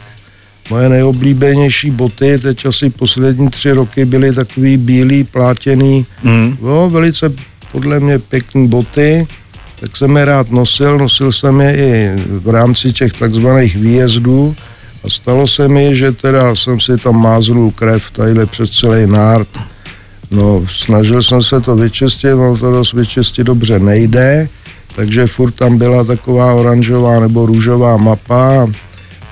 moje 0.70 0.90
nejoblíbenější 0.90 1.92
boty, 1.92 2.40
teď 2.40 2.66
asi 2.66 2.90
poslední 2.90 3.50
tři 3.50 3.72
roky 3.72 4.06
byly 4.06 4.34
takový 4.34 4.78
bílý, 4.78 5.24
plátěný, 5.24 6.06
mm. 6.24 6.58
jo, 6.62 6.90
velice 6.94 7.32
podle 7.72 8.00
mě 8.00 8.20
pěkný 8.20 8.68
boty, 8.68 9.28
tak 9.80 9.98
jsem 9.98 10.18
je 10.18 10.26
rád 10.26 10.52
nosil, 10.52 10.98
nosil 10.98 11.32
jsem 11.32 11.62
je 11.62 11.78
i 11.78 12.12
v 12.28 12.50
rámci 12.50 12.94
těch 12.94 13.14
takzvaných 13.14 13.76
výjezdů 13.76 14.56
a 15.04 15.10
stalo 15.10 15.48
se 15.48 15.68
mi, 15.68 15.96
že 15.96 16.12
teda 16.12 16.56
jsem 16.56 16.80
si 16.80 16.98
tam 16.98 17.22
mázl 17.22 17.72
krev 17.76 18.12
tadyhle 18.12 18.46
přes 18.46 18.70
celý 18.70 19.08
nárt. 19.08 19.48
No, 20.32 20.66
snažil 20.70 21.24
jsem 21.24 21.44
se 21.44 21.62
to 21.62 21.76
vyčistit, 21.76 22.32
no 22.32 22.58
to 22.58 22.72
dost 22.72 22.94
vyčistit 22.94 23.48
dobře 23.48 23.80
nejde, 23.80 24.50
takže 24.96 25.28
furt 25.28 25.52
tam 25.52 25.78
byla 25.78 26.04
taková 26.04 26.54
oranžová 26.54 27.20
nebo 27.20 27.46
růžová 27.46 27.98
mapa. 27.98 28.68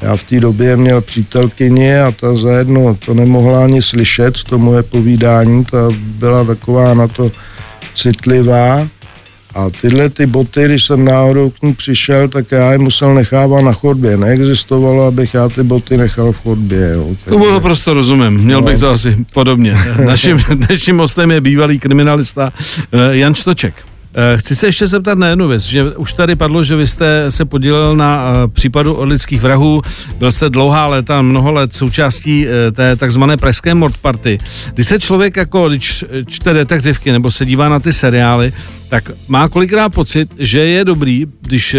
Já 0.05 0.15
v 0.15 0.23
té 0.23 0.39
době 0.39 0.77
měl 0.77 1.01
přítelkyni 1.01 1.97
a 1.99 2.11
ta 2.11 2.35
zajedno 2.35 2.97
to 3.05 3.13
nemohla 3.13 3.63
ani 3.63 3.81
slyšet, 3.81 4.43
to 4.43 4.57
moje 4.57 4.83
povídání, 4.83 5.65
ta 5.65 5.77
byla 5.97 6.43
taková 6.43 6.93
na 6.93 7.07
to 7.07 7.31
citlivá. 7.95 8.87
A 9.55 9.69
tyhle 9.81 10.09
ty 10.09 10.25
boty, 10.25 10.65
když 10.65 10.85
jsem 10.85 11.05
náhodou 11.05 11.49
k 11.49 11.61
ní 11.61 11.73
přišel, 11.73 12.27
tak 12.27 12.51
já 12.51 12.71
je 12.71 12.77
musel 12.77 13.13
nechávat 13.15 13.63
na 13.63 13.71
chodbě. 13.71 14.17
Neexistovalo, 14.17 15.07
abych 15.07 15.33
já 15.33 15.49
ty 15.49 15.63
boty 15.63 15.97
nechal 15.97 16.31
v 16.31 16.37
chodbě. 16.37 16.91
Jo. 16.93 17.07
To 17.25 17.37
bylo 17.37 17.61
prostě 17.61 17.93
rozumím. 17.93 18.33
Měl 18.33 18.61
no. 18.61 18.67
bych 18.67 18.79
to 18.79 18.89
asi 18.89 19.25
podobně. 19.33 19.77
Naším 20.05 20.37
dnešním 20.53 20.97
hostem 20.97 21.31
je 21.31 21.41
bývalý 21.41 21.79
kriminalista 21.79 22.53
eh, 22.91 23.17
Jan 23.17 23.35
Štoček. 23.35 23.94
Eh, 24.17 24.37
chci 24.37 24.55
se 24.55 24.67
ještě 24.67 24.87
zeptat 24.87 25.17
na 25.17 25.27
jednu 25.27 25.47
věc, 25.47 25.63
že 25.63 25.83
už 25.83 26.13
tady 26.13 26.35
padlo, 26.35 26.63
že 26.63 26.75
vy 26.75 26.87
jste 26.87 27.31
se 27.31 27.45
podílel 27.45 27.95
na 27.95 28.23
eh, 28.27 28.47
případu 28.47 28.93
od 28.93 29.03
lidských 29.03 29.41
vrahů, 29.41 29.81
byl 30.17 30.31
jste 30.31 30.49
dlouhá 30.49 30.87
léta, 30.87 31.21
mnoho 31.21 31.51
let 31.51 31.75
součástí 31.75 32.47
eh, 32.47 32.71
té 32.71 32.95
takzvané 32.95 33.37
pražské 33.37 33.73
mord 33.73 33.97
party. 33.97 34.37
Když 34.73 34.87
se 34.87 34.99
člověk 34.99 35.37
jako, 35.37 35.69
když 35.69 36.05
čte 36.27 36.53
detektivky 36.53 37.11
nebo 37.11 37.31
se 37.31 37.45
dívá 37.45 37.69
na 37.69 37.79
ty 37.79 37.93
seriály, 37.93 38.53
tak 38.89 39.11
má 39.27 39.49
kolikrát 39.49 39.89
pocit, 39.89 40.29
že 40.39 40.59
je 40.59 40.85
dobrý, 40.85 41.25
když 41.41 41.75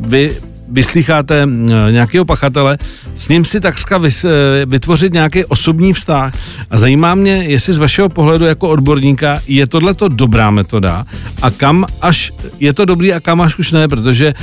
vy 0.00 0.36
vyslycháte 0.70 1.48
nějakého 1.90 2.24
pachatele, 2.24 2.78
s 3.14 3.28
ním 3.28 3.44
si 3.44 3.60
takřka 3.60 4.00
eh, 4.24 4.28
vytvořit 4.66 5.12
nějaký 5.12 5.44
osobní 5.44 5.92
vztah. 5.92 6.34
A 6.70 6.78
zajímá 6.78 7.14
mě, 7.14 7.32
jestli 7.32 7.72
z 7.72 7.78
vašeho 7.78 8.08
pohledu 8.08 8.44
jako 8.44 8.68
odborníka 8.68 9.40
je 9.46 9.66
tohleto 9.66 10.08
dobrá 10.08 10.50
metoda 10.50 11.04
a 11.42 11.50
kam 11.50 11.86
až 12.02 12.32
je 12.60 12.72
to 12.72 12.84
dobrý 12.84 13.12
a 13.12 13.20
kam 13.20 13.40
až 13.40 13.58
už 13.58 13.72
ne, 13.72 13.88
protože 13.88 14.34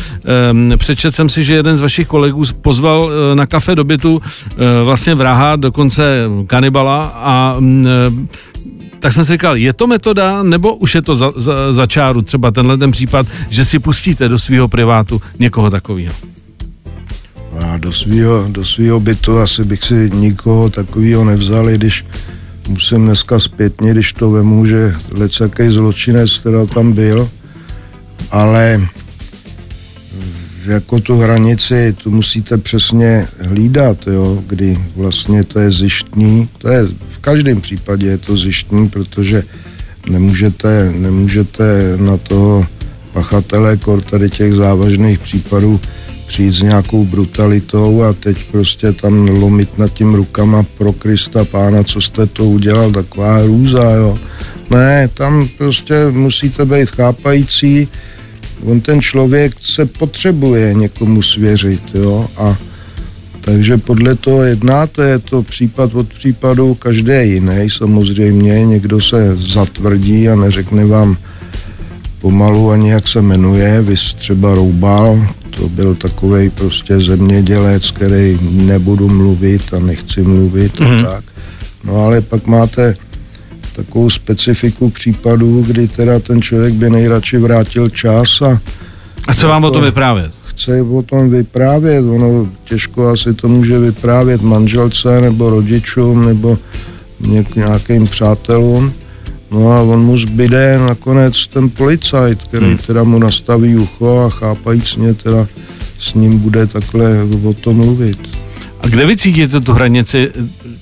um, 0.52 0.74
přečet 0.78 1.16
jsem 1.16 1.30
si, 1.30 1.44
že 1.44 1.54
jeden 1.54 1.78
z 1.78 1.82
vašich 1.82 2.08
kolegů 2.08 2.44
pozval 2.62 3.02
uh, 3.04 3.12
na 3.36 3.46
kafe 3.46 3.76
do 3.76 3.84
bytu 3.84 4.16
uh, 4.16 4.22
vlastně 4.84 5.16
vraha, 5.16 5.56
dokonce 5.56 6.24
kanibala 6.48 7.12
a 7.16 7.56
um, 7.58 7.84
tak 9.00 9.14
jsem 9.14 9.26
si 9.26 9.32
říkal, 9.32 9.58
je 9.58 9.74
to 9.74 9.88
metoda, 9.88 10.44
nebo 10.44 10.76
už 10.76 10.96
je 10.96 11.02
to 11.02 11.16
za, 11.16 11.32
za, 11.36 11.74
za 11.74 11.86
čáru, 11.86 12.22
třeba 12.22 12.52
tenhle 12.52 12.78
ten 12.78 12.92
případ, 12.92 13.28
že 13.50 13.66
si 13.66 13.80
pustíte 13.80 14.30
do 14.30 14.40
svého 14.40 14.68
privátu 14.68 15.22
někoho 15.40 15.70
takového? 15.70 16.14
A 17.60 17.78
do 17.78 17.94
svého 17.94 18.48
do 18.50 18.66
svýho 18.66 19.00
bytu 19.00 19.40
asi 19.40 19.64
bych 19.64 19.84
si 19.84 20.12
nikoho 20.14 20.70
takového 20.70 21.26
nevzal, 21.26 21.70
když 21.70 22.06
musím 22.68 23.06
dneska 23.06 23.40
zpětně, 23.40 23.92
když 23.92 24.14
to 24.14 24.32
vemu, 24.32 24.66
že 24.66 24.96
lecaký 25.12 25.70
zločinec 25.70 26.40
teda 26.40 26.66
tam 26.66 26.94
byl, 26.94 27.30
ale 28.32 28.88
jako 30.66 31.00
tu 31.00 31.18
hranici, 31.18 31.96
tu 32.04 32.12
musíte 32.12 32.58
přesně 32.58 33.28
hlídat, 33.40 33.98
jo, 34.08 34.44
kdy 34.48 34.78
vlastně 34.96 35.44
to 35.44 35.60
je 35.60 35.72
zjištní, 35.72 36.50
to 36.58 36.70
je 36.70 36.88
každém 37.26 37.62
případě 37.62 38.08
je 38.08 38.18
to 38.18 38.38
zjištní, 38.38 38.90
protože 38.90 39.44
nemůžete, 40.10 40.94
nemůžete 40.98 41.98
na 41.98 42.18
toho 42.18 42.66
pachatele 43.14 43.78
kor 43.78 44.02
tady 44.02 44.30
těch 44.30 44.54
závažných 44.54 45.20
případů 45.20 45.80
přijít 46.28 46.52
s 46.52 46.62
nějakou 46.62 47.06
brutalitou 47.06 48.04
a 48.04 48.14
teď 48.14 48.38
prostě 48.52 48.92
tam 48.92 49.28
lomit 49.28 49.78
nad 49.78 49.94
tím 49.94 50.14
rukama 50.14 50.64
pro 50.78 50.94
Krista 50.94 51.46
pána, 51.46 51.84
co 51.84 52.02
jste 52.02 52.26
to 52.26 52.46
udělal, 52.46 52.92
taková 52.92 53.38
hrůza, 53.38 53.92
jo. 53.92 54.20
Ne, 54.70 55.10
tam 55.14 55.48
prostě 55.58 55.96
musíte 56.12 56.66
být 56.66 56.90
chápající, 56.90 57.88
on 58.66 58.82
ten 58.82 59.02
člověk 59.02 59.54
se 59.62 59.86
potřebuje 59.86 60.74
někomu 60.74 61.22
svěřit, 61.22 61.82
jo, 61.94 62.28
a 62.38 62.58
takže 63.42 63.78
podle 63.78 64.16
toho 64.16 64.44
jednáte, 64.44 65.10
je 65.10 65.20
to 65.20 65.44
případ 65.44 65.96
od 65.96 66.14
případu, 66.14 66.74
každé 66.74 67.26
jiný 67.26 67.70
samozřejmě, 67.70 68.66
někdo 68.66 69.02
se 69.02 69.38
zatvrdí 69.38 70.30
a 70.30 70.36
neřekne 70.36 70.86
vám 70.86 71.18
pomalu 72.22 72.72
ani 72.72 72.90
jak 72.90 73.08
se 73.08 73.22
jmenuje, 73.22 73.82
vy 73.82 73.96
třeba 74.18 74.56
Roubal, 74.56 75.28
to 75.50 75.70
byl 75.70 75.96
takový 75.96 76.50
prostě 76.50 77.02
zemědělec, 77.02 77.92
který 77.92 78.40
nebudu 78.42 79.10
mluvit 79.10 79.74
a 79.74 79.80
nechci 79.80 80.22
mluvit 80.22 80.80
mm-hmm. 80.80 80.86
a 80.86 80.96
mhm. 80.96 81.06
tak. 81.06 81.24
No 81.84 81.96
ale 82.06 82.22
pak 82.22 82.48
máte 82.48 82.96
takovou 83.76 84.10
specifiku 84.10 84.90
případů, 84.90 85.64
kdy 85.68 85.88
teda 85.88 86.20
ten 86.20 86.42
člověk 86.42 86.74
by 86.74 86.90
nejradši 86.90 87.38
vrátil 87.38 87.90
čas 87.90 88.42
a... 88.42 88.60
A 89.28 89.34
co 89.34 89.48
vám 89.48 89.64
o 89.64 89.72
to 89.72 89.82
vyprávět? 89.82 90.32
chce 90.56 90.82
o 90.82 91.02
tom 91.02 91.30
vyprávět. 91.30 92.06
Ono 92.06 92.48
těžko 92.64 93.08
asi 93.08 93.34
to 93.34 93.48
může 93.48 93.80
vyprávět 93.80 94.42
manželce 94.42 95.22
nebo 95.22 95.50
rodičům 95.50 96.26
nebo 96.26 96.58
nějakým 97.56 98.08
přátelům. 98.08 98.94
No 99.52 99.72
a 99.72 99.82
on 99.82 100.00
mu 100.00 100.18
zbyde 100.18 100.80
nakonec 100.80 101.48
ten 101.48 101.70
policajt, 101.70 102.44
který 102.44 102.66
hmm. 102.66 102.78
teda 102.78 103.04
mu 103.04 103.20
nastaví 103.20 103.76
ucho 103.76 104.20
a 104.26 104.30
chápajícně 104.30 105.14
teda 105.14 105.48
s 106.00 106.14
ním 106.14 106.40
bude 106.40 106.68
takhle 106.68 107.24
o 107.44 107.54
tom 107.54 107.76
mluvit. 107.76 108.35
A 108.86 108.88
kde 108.88 109.06
vy 109.06 109.18
cítíte 109.18 109.60
tu 109.60 109.74
hranici 109.74 110.32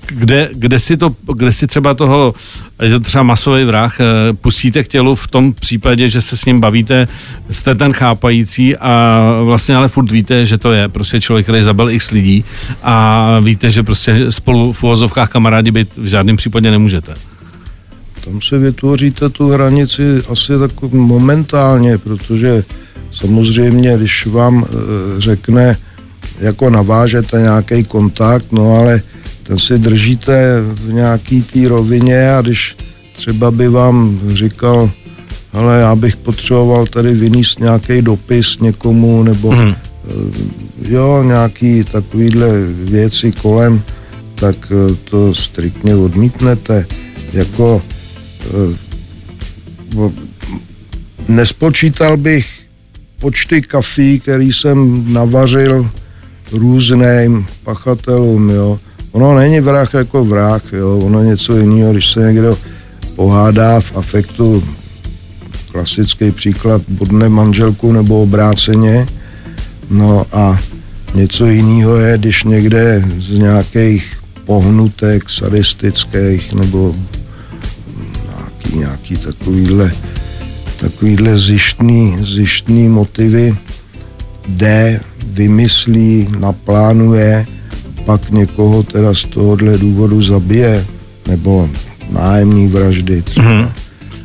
kde, 0.08 0.50
kde, 0.54 0.80
si 0.80 0.98
to, 0.98 1.16
kde 1.34 1.52
si 1.52 1.68
třeba 1.68 1.94
toho, 1.94 2.34
je 2.82 2.90
to 2.90 3.00
třeba 3.00 3.24
masový 3.24 3.66
vrah, 3.66 4.00
eh, 4.00 4.34
pustíte 4.34 4.84
k 4.84 4.88
tělu 4.88 5.16
v 5.16 5.28
tom 5.28 5.54
případě, 5.54 6.10
že 6.10 6.22
se 6.22 6.38
s 6.38 6.46
ním 6.46 6.60
bavíte, 6.60 7.08
jste 7.52 7.76
ten 7.76 7.94
chápající 7.94 8.76
a 8.76 9.22
vlastně 9.44 9.76
ale 9.76 9.88
furt 9.88 10.12
víte, 10.12 10.46
že 10.46 10.58
to 10.58 10.72
je 10.72 10.90
prostě 10.90 11.22
člověk, 11.22 11.46
který 11.46 11.64
zabil 11.64 11.90
x 11.90 12.12
lidí 12.12 12.46
a 12.84 13.40
víte, 13.40 13.72
že 13.72 13.84
prostě 13.84 14.32
spolu 14.32 14.74
v 14.74 14.84
uvozovkách 14.84 15.30
kamarádi 15.30 15.72
být 15.72 15.90
v 15.98 16.06
žádném 16.06 16.38
případě 16.38 16.72
nemůžete. 16.72 17.14
Tam 18.26 18.42
si 18.42 18.58
vytvoříte 18.58 19.30
tu 19.30 19.50
hranici 19.50 20.04
asi 20.30 20.54
tak 20.60 20.82
momentálně, 20.92 21.98
protože 21.98 22.64
samozřejmě, 23.12 23.98
když 23.98 24.26
vám 24.26 24.66
e, 24.66 25.22
řekne, 25.22 25.78
jako 26.44 26.70
navážete 26.70 27.42
nějaký 27.42 27.84
kontakt, 27.84 28.52
no 28.52 28.76
ale 28.76 29.02
ten 29.44 29.60
si 29.60 29.78
držíte 29.80 30.62
v 30.62 30.94
nějaký 30.94 31.42
té 31.42 31.68
rovině 31.68 32.32
a 32.32 32.42
když 32.42 32.76
třeba 33.16 33.52
by 33.52 33.68
vám 33.68 34.20
říkal, 34.34 34.92
ale 35.54 35.80
já 35.80 35.96
bych 35.96 36.16
potřeboval 36.16 36.86
tady 36.86 37.14
vyníst 37.14 37.60
nějaký 37.60 38.02
dopis 38.02 38.60
někomu, 38.60 39.24
nebo 39.24 39.52
mm. 39.52 39.76
jo, 40.82 41.24
nějaký 41.24 41.84
takovýhle 41.84 42.50
věci 42.68 43.32
kolem, 43.32 43.82
tak 44.36 44.56
eh, 44.72 44.96
to 45.10 45.36
striktně 45.36 45.96
odmítnete. 45.96 46.86
Jako 47.34 47.82
eh, 48.46 48.76
nespočítal 51.28 52.18
bych 52.18 52.48
počty 53.20 53.62
kafí, 53.62 54.20
který 54.20 54.54
jsem 54.54 55.06
navařil 55.14 55.90
různým 56.54 57.46
pachatelům, 57.64 58.50
jo. 58.50 58.80
Ono 59.12 59.38
není 59.38 59.60
vrah 59.60 59.94
jako 59.94 60.26
vrah, 60.26 60.74
jo, 60.74 61.00
ono 61.00 61.24
něco 61.24 61.58
jiného, 61.58 61.92
když 61.92 62.12
se 62.12 62.20
někdo 62.20 62.58
pohádá 63.16 63.80
v 63.80 63.98
afektu, 63.98 64.64
klasický 65.72 66.32
příklad, 66.32 66.82
bodne 66.88 67.30
manželku 67.30 67.92
nebo 67.92 68.22
obráceně, 68.22 69.08
no 69.90 70.26
a 70.32 70.60
něco 71.16 71.46
jiného 71.46 71.96
je, 71.96 72.18
když 72.18 72.44
někde 72.44 73.04
z 73.20 73.38
nějakých 73.38 74.18
pohnutek 74.46 75.30
sadistických 75.30 76.54
nebo 76.54 76.96
nějaký, 78.26 78.78
nějaký 78.78 79.18
takovýhle, 79.18 79.92
takovýhle 80.80 81.38
zjištný, 81.38 82.18
zjištný 82.22 82.88
motivy 82.88 83.58
jde, 84.48 85.00
vymyslí, 85.34 86.28
naplánuje, 86.40 87.46
pak 88.06 88.30
někoho 88.30 88.84
teda 88.84 89.14
z 89.14 89.24
tohohle 89.24 89.78
důvodu 89.78 90.22
zabije, 90.22 90.86
nebo 91.28 91.70
nájemní 92.12 92.68
vraždy 92.68 93.22
třeba. 93.22 93.46
Mm-hmm. 93.48 93.70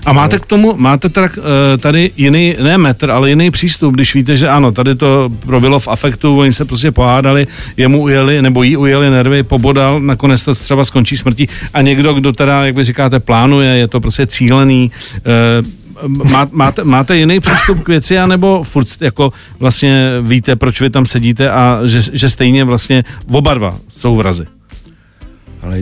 A 0.06 0.12
máte 0.12 0.38
k 0.38 0.46
tomu, 0.46 0.76
máte 0.76 1.08
teda, 1.08 1.28
eh, 1.38 1.78
tady 1.78 2.10
jiný, 2.16 2.56
ne 2.62 2.78
metr, 2.78 3.10
ale 3.10 3.28
jiný 3.28 3.50
přístup, 3.50 3.94
když 3.94 4.14
víte, 4.14 4.36
že 4.36 4.48
ano, 4.48 4.72
tady 4.72 4.94
to 4.94 5.30
probilo 5.46 5.78
v 5.78 5.88
afektu, 5.88 6.38
oni 6.38 6.52
se 6.52 6.64
prostě 6.64 6.92
pohádali, 6.92 7.46
jemu 7.76 8.02
ujeli, 8.02 8.42
nebo 8.42 8.62
jí 8.62 8.76
ujeli 8.76 9.10
nervy, 9.10 9.42
pobodal, 9.42 10.00
nakonec 10.00 10.44
to 10.44 10.54
třeba 10.54 10.84
skončí 10.84 11.16
smrtí 11.16 11.48
a 11.74 11.82
někdo, 11.82 12.14
kdo 12.14 12.32
teda, 12.32 12.66
jak 12.66 12.76
vy 12.76 12.84
říkáte, 12.84 13.20
plánuje, 13.20 13.70
je 13.70 13.88
to 13.88 14.00
prostě 14.00 14.26
cílený, 14.26 14.90
eh, 15.16 15.78
má, 16.06 16.48
máte, 16.52 16.84
máte 16.84 17.16
jiný 17.16 17.40
přístup 17.40 17.82
k 17.82 17.88
věci, 17.88 18.18
anebo 18.18 18.62
furt 18.64 18.88
jako 19.00 19.32
vlastně 19.58 20.10
víte, 20.22 20.56
proč 20.56 20.80
vy 20.80 20.90
tam 20.90 21.06
sedíte 21.06 21.50
a 21.50 21.80
že, 21.84 22.00
že 22.12 22.28
stejně 22.28 22.64
vlastně 22.64 23.04
oba 23.32 23.54
dva 23.54 23.78
jsou 23.88 24.16
vrazy? 24.16 24.57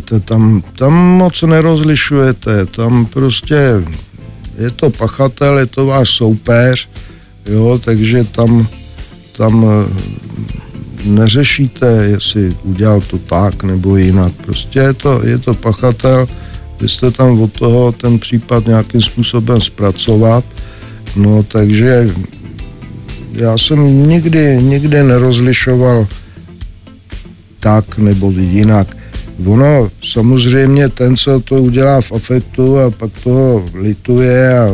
To 0.05 0.21
tam, 0.21 0.63
tam 0.79 0.93
moc 0.93 1.43
nerozlišujete, 1.43 2.67
tam 2.67 3.07
prostě 3.07 3.83
je 4.59 4.71
to 4.71 4.91
pachatel, 4.91 5.59
je 5.59 5.67
to 5.67 5.87
váš 5.87 6.11
soupeř, 6.11 6.89
jo, 7.47 7.81
takže 7.85 8.25
tam, 8.25 8.69
tam 9.37 9.67
eh, 9.67 9.93
neřešíte, 11.05 12.07
jestli 12.11 12.57
udělal 12.63 13.01
to 13.01 13.19
tak 13.19 13.63
nebo 13.63 13.97
jinak. 13.97 14.33
Prostě 14.33 14.79
je 14.79 14.93
to, 14.93 15.21
je 15.27 15.39
to 15.39 15.55
pachatel, 15.55 16.29
vy 16.81 16.89
jste 16.89 17.11
tam 17.11 17.41
od 17.41 17.53
toho 17.53 17.93
ten 17.93 18.19
případ 18.19 18.67
nějakým 18.67 19.03
způsobem 19.03 19.61
zpracovat, 19.61 20.45
no 21.17 21.43
takže 21.43 22.11
já 23.33 23.59
jsem 23.59 24.09
nikdy, 24.09 24.63
nikdy 24.63 25.03
nerozlišoval 25.03 26.07
tak 27.61 27.99
nebo 27.99 28.31
jinak. 28.31 28.96
Ono 29.45 29.91
samozřejmě 30.13 30.89
ten, 30.89 31.17
co 31.17 31.41
to 31.41 31.55
udělá 31.55 32.01
v 32.01 32.13
afektu 32.13 32.79
a 32.79 32.91
pak 32.91 33.13
toho 33.25 33.65
lituje 33.75 34.59
a 34.59 34.69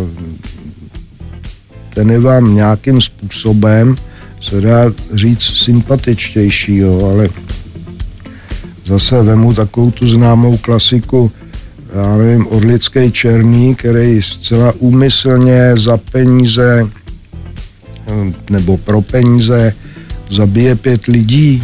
ten 1.94 2.10
je 2.10 2.20
vám 2.20 2.54
nějakým 2.54 3.00
způsobem, 3.00 3.96
se 4.40 4.60
dá 4.60 4.92
říct 5.14 5.42
sympatičtější, 5.42 6.76
jo, 6.76 7.10
ale 7.12 7.28
zase 8.84 9.22
vemu 9.22 9.54
takovou 9.54 9.90
tu 9.90 10.08
známou 10.08 10.56
klasiku, 10.56 11.32
já 11.94 12.16
nevím, 12.16 12.46
Orlický 12.46 13.12
černý, 13.12 13.74
který 13.74 14.22
zcela 14.22 14.72
úmyslně 14.78 15.74
za 15.76 15.96
peníze 15.96 16.88
nebo 18.50 18.76
pro 18.76 19.02
peníze 19.02 19.74
zabije 20.30 20.76
pět 20.76 21.06
lidí, 21.06 21.62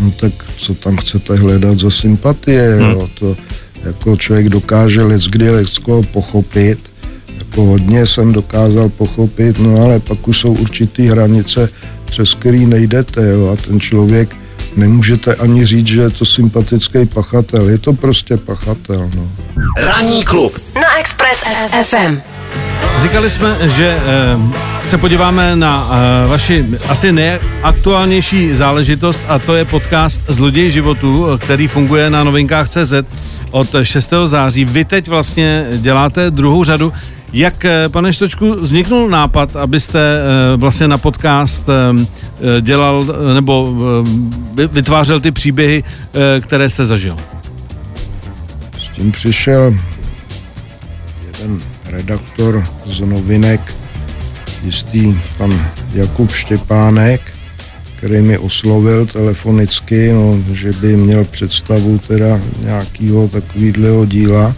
no 0.00 0.10
tak 0.10 0.32
co 0.58 0.74
tam 0.74 0.96
chcete 0.96 1.36
hledat 1.36 1.78
za 1.78 1.90
sympatie, 1.90 2.76
hmm. 2.80 2.90
jo, 2.90 3.08
to 3.14 3.36
jako 3.84 4.16
člověk 4.16 4.48
dokáže 4.48 5.00
kdy 5.30 5.50
lecko 5.50 6.02
pochopit, 6.12 6.78
jako 7.38 7.62
hodně 7.62 8.06
jsem 8.06 8.32
dokázal 8.32 8.88
pochopit, 8.88 9.58
no 9.58 9.82
ale 9.82 10.00
pak 10.00 10.28
už 10.28 10.38
jsou 10.38 10.52
určitý 10.52 11.06
hranice, 11.06 11.68
přes 12.04 12.34
který 12.34 12.66
nejdete, 12.66 13.28
jo, 13.28 13.48
a 13.48 13.56
ten 13.56 13.80
člověk 13.80 14.36
nemůžete 14.76 15.34
ani 15.34 15.66
říct, 15.66 15.86
že 15.86 16.00
je 16.00 16.10
to 16.10 16.24
sympatický 16.24 17.06
pachatel, 17.06 17.68
je 17.68 17.78
to 17.78 17.92
prostě 17.92 18.36
pachatel, 18.36 19.10
no. 19.16 19.28
Ranní 19.76 20.24
klub 20.24 20.58
na 20.74 20.98
Express 20.98 21.42
FM. 21.82 22.20
Říkali 23.02 23.30
jsme, 23.30 23.70
že 23.70 23.98
eh, 24.00 24.86
se 24.86 24.98
podíváme 24.98 25.56
na 25.56 25.90
eh, 25.90 26.28
vaši 26.28 26.66
asi 26.88 27.12
nejaktuálnější 27.12 28.54
záležitost 28.54 29.22
a 29.28 29.38
to 29.38 29.54
je 29.54 29.64
podcast 29.64 30.22
Zloděj 30.28 30.70
životu, 30.70 31.26
který 31.38 31.68
funguje 31.68 32.10
na 32.10 32.24
novinkách 32.24 32.68
CZ 32.68 32.92
od 33.50 33.68
6. 33.82 34.12
září. 34.24 34.64
Vy 34.64 34.84
teď 34.84 35.08
vlastně 35.08 35.66
děláte 35.76 36.30
druhou 36.30 36.64
řadu. 36.64 36.92
Jak, 37.32 37.64
eh, 37.64 37.88
pane 37.88 38.12
Štočku, 38.12 38.54
vzniknul 38.54 39.08
nápad, 39.08 39.56
abyste 39.56 40.22
vlastně 40.56 40.88
na 40.88 40.98
podcast 40.98 41.64
dělal 42.60 43.06
nebo 43.34 43.74
vytvářel 44.54 45.20
ty 45.20 45.30
příběhy, 45.30 45.84
které 46.40 46.70
jste 46.70 46.86
zažil? 46.86 47.16
S 48.78 48.88
tím 48.88 49.12
přišel 49.12 49.74
jeden 51.26 51.77
redaktor 51.88 52.64
z 52.86 53.00
novinek, 53.00 53.74
jistý 54.64 55.18
pan 55.38 55.70
Jakub 55.94 56.30
Štěpánek, 56.32 57.20
který 57.96 58.20
mi 58.20 58.38
oslovil 58.38 59.06
telefonicky, 59.06 60.12
no, 60.12 60.38
že 60.52 60.72
by 60.72 60.96
měl 60.96 61.24
představu 61.24 61.98
teda 61.98 62.40
nějakého 62.60 63.28
takového 63.28 64.06
díla. 64.06 64.54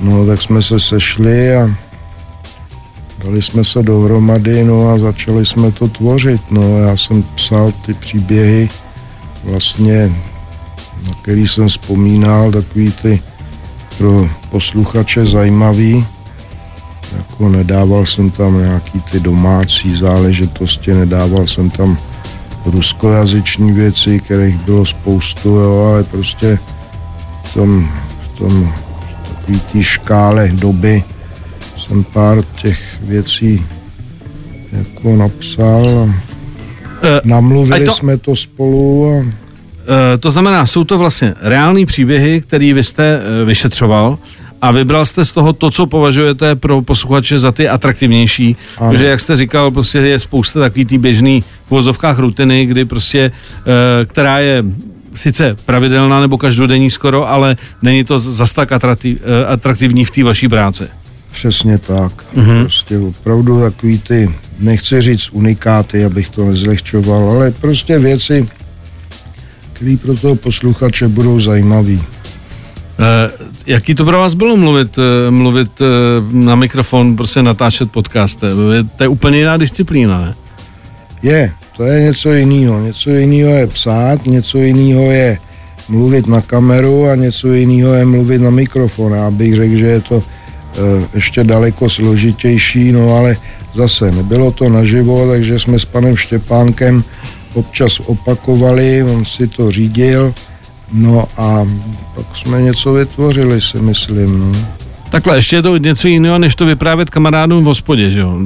No, 0.00 0.26
tak 0.26 0.42
jsme 0.42 0.62
se 0.62 0.80
sešli 0.80 1.56
a 1.56 1.70
dali 3.24 3.42
jsme 3.42 3.64
se 3.64 3.82
dohromady, 3.82 4.64
no 4.64 4.88
a 4.88 4.98
začali 4.98 5.46
jsme 5.46 5.72
to 5.72 5.88
tvořit. 5.88 6.40
No, 6.50 6.78
já 6.78 6.96
jsem 6.96 7.22
psal 7.22 7.72
ty 7.86 7.94
příběhy 7.94 8.68
vlastně, 9.44 10.12
na 11.08 11.14
který 11.22 11.48
jsem 11.48 11.68
vzpomínal, 11.68 12.50
takový 12.52 12.92
ty 13.02 13.22
pro 13.98 14.28
posluchače 14.50 15.26
zajímavý. 15.26 16.06
Jako 17.16 17.48
nedával 17.48 18.06
jsem 18.06 18.30
tam 18.30 18.58
nějaký 18.58 19.00
ty 19.00 19.20
domácí 19.20 19.96
záležitosti, 19.96 20.94
nedával 20.94 21.46
jsem 21.46 21.70
tam 21.70 21.98
ruskojazyční 22.66 23.72
věci, 23.72 24.20
kterých 24.20 24.56
bylo 24.56 24.86
spoustu, 24.86 25.48
jo, 25.48 25.86
ale 25.90 26.04
prostě 26.04 26.58
v 27.42 27.54
tom, 27.54 27.88
v 28.22 28.38
tom 28.38 28.72
takový 29.28 29.60
té 29.60 29.82
škále 29.82 30.50
doby 30.54 31.02
jsem 31.76 32.04
pár 32.04 32.42
těch 32.62 33.02
věcí 33.02 33.66
jako 34.72 35.16
napsal 35.16 35.88
a 35.88 36.02
uh, 36.02 36.10
namluvili 37.24 37.86
to... 37.86 37.92
jsme 37.92 38.18
to 38.18 38.36
spolu 38.36 39.10
a 39.10 39.42
Uh, 39.82 40.20
to 40.20 40.30
znamená, 40.30 40.66
jsou 40.66 40.84
to 40.84 40.98
vlastně 40.98 41.34
reální 41.40 41.86
příběhy, 41.86 42.40
které 42.40 42.74
vy 42.74 42.82
jste 42.84 43.18
uh, 43.18 43.48
vyšetřoval 43.48 44.18
a 44.62 44.70
vybral 44.70 45.06
jste 45.06 45.24
z 45.24 45.32
toho 45.32 45.52
to, 45.52 45.70
co 45.70 45.86
považujete 45.86 46.54
pro 46.54 46.82
posluchače 46.82 47.38
za 47.38 47.52
ty 47.52 47.68
atraktivnější. 47.68 48.56
Ano. 48.78 48.90
Protože, 48.90 49.06
jak 49.06 49.20
jste 49.20 49.36
říkal, 49.36 49.70
prostě 49.70 49.98
je 49.98 50.18
spousta 50.18 50.60
takový 50.60 50.84
tý 50.84 50.98
běžný 50.98 51.44
v 51.66 51.70
vozovkách 51.70 52.18
rutiny, 52.18 52.66
kdy 52.66 52.84
prostě, 52.84 53.32
uh, 53.32 53.72
která 54.06 54.38
je 54.38 54.64
sice 55.14 55.56
pravidelná 55.66 56.20
nebo 56.20 56.38
každodenní 56.38 56.90
skoro, 56.90 57.28
ale 57.28 57.56
není 57.82 58.04
to 58.04 58.18
zas 58.18 58.52
tak 58.52 58.72
atraktiv, 58.72 59.18
atraktivní 59.48 60.04
v 60.04 60.10
té 60.10 60.24
vaší 60.24 60.48
práci. 60.48 60.84
Přesně 61.32 61.78
tak. 61.78 62.12
Mm-hmm. 62.36 62.60
Prostě 62.60 62.98
opravdu 62.98 63.60
takový 63.60 63.98
ty, 63.98 64.34
nechci 64.60 65.02
říct 65.02 65.28
unikáty, 65.32 66.04
abych 66.04 66.28
to 66.28 66.44
nezlehčoval, 66.44 67.30
ale 67.30 67.50
prostě 67.50 67.98
věci, 67.98 68.48
který 69.72 69.96
pro 69.96 70.16
toho 70.16 70.36
posluchače 70.36 71.08
budou 71.08 71.40
zajímavý. 71.40 72.02
Eh, 73.02 73.30
jaký 73.66 73.94
to 73.94 74.04
pro 74.04 74.18
vás 74.18 74.34
bylo 74.34 74.56
mluvit, 74.56 74.98
eh, 74.98 75.30
mluvit 75.30 75.70
eh, 75.80 75.84
na 76.32 76.54
mikrofon, 76.54 77.16
prostě 77.16 77.42
natáčet 77.42 77.90
podcast? 77.92 78.40
To 78.96 79.02
je 79.02 79.08
úplně 79.08 79.38
jiná 79.38 79.56
disciplína, 79.56 80.18
ne? 80.20 80.34
Je, 81.22 81.52
to 81.76 81.84
je 81.84 82.00
něco 82.00 82.32
jiného. 82.32 82.80
Něco 82.80 83.10
jiného 83.10 83.50
je 83.50 83.66
psát, 83.66 84.26
něco 84.26 84.58
jiného 84.58 85.02
je 85.02 85.38
mluvit 85.88 86.26
na 86.26 86.40
kameru 86.40 87.06
a 87.06 87.14
něco 87.14 87.52
jiného 87.52 87.94
je 87.94 88.04
mluvit 88.04 88.42
na 88.42 88.50
mikrofon. 88.50 89.12
Já 89.12 89.30
bych 89.30 89.54
řekl, 89.54 89.76
že 89.76 89.86
je 89.86 90.00
to 90.00 90.22
ještě 91.14 91.44
daleko 91.44 91.90
složitější, 91.90 92.92
no 92.92 93.16
ale 93.16 93.36
zase 93.74 94.12
nebylo 94.12 94.50
to 94.50 94.68
naživo, 94.68 95.28
takže 95.28 95.58
jsme 95.58 95.78
s 95.78 95.84
panem 95.84 96.16
Štěpánkem 96.16 97.04
občas 97.54 98.00
opakovali, 98.00 99.02
on 99.02 99.24
si 99.24 99.46
to 99.46 99.70
řídil, 99.70 100.34
no 100.92 101.24
a 101.36 101.68
pak 102.14 102.36
jsme 102.36 102.62
něco 102.62 102.92
vytvořili, 102.92 103.60
si 103.60 103.78
myslím. 103.78 104.40
No. 104.40 104.82
Takhle, 105.12 105.36
ještě 105.36 105.56
je 105.56 105.62
to 105.62 105.76
něco 105.76 106.08
jiného, 106.08 106.38
než 106.38 106.54
to 106.54 106.66
vyprávět 106.66 107.10
kamarádům 107.10 107.64
v 107.64 107.66
hospodě, 107.66 108.10
že 108.10 108.20
jo? 108.20 108.38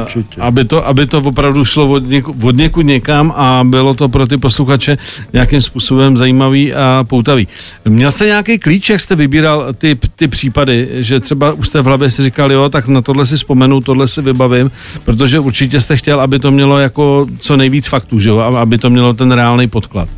určitě. 0.00 0.40
Aby 0.40 0.64
to, 0.64 0.86
aby 0.86 1.06
to 1.06 1.18
opravdu 1.18 1.64
šlo 1.64 1.88
od, 1.88 2.08
něku, 2.08 2.34
od 2.42 2.56
někud 2.56 2.86
někam 2.86 3.32
a 3.36 3.64
bylo 3.64 3.94
to 3.94 4.08
pro 4.08 4.26
ty 4.26 4.36
posluchače 4.36 4.98
nějakým 5.32 5.60
způsobem 5.60 6.16
zajímavý 6.16 6.74
a 6.74 7.04
poutavý. 7.08 7.48
Měl 7.84 8.12
jste 8.12 8.26
nějaký 8.26 8.58
klíč, 8.58 8.90
jak 8.90 9.00
jste 9.00 9.16
vybíral 9.16 9.66
ty, 9.78 9.98
ty 10.16 10.28
případy, 10.28 10.88
že 10.92 11.20
třeba 11.20 11.52
už 11.52 11.68
jste 11.68 11.82
v 11.82 11.84
hlavě 11.84 12.10
si 12.10 12.22
říkal, 12.22 12.52
jo, 12.52 12.68
tak 12.68 12.88
na 12.88 13.02
tohle 13.02 13.26
si 13.26 13.36
vzpomenu, 13.36 13.80
tohle 13.80 14.08
si 14.08 14.22
vybavím, 14.22 14.70
protože 15.04 15.38
určitě 15.38 15.80
jste 15.80 15.96
chtěl, 15.96 16.20
aby 16.20 16.38
to 16.38 16.50
mělo 16.50 16.78
jako 16.78 17.26
co 17.38 17.56
nejvíc 17.56 17.88
faktů, 17.88 18.18
že 18.18 18.28
jo? 18.28 18.38
Aby 18.38 18.78
to 18.78 18.90
mělo 18.90 19.14
ten 19.14 19.32
reálný 19.32 19.68
podklad. 19.68 20.08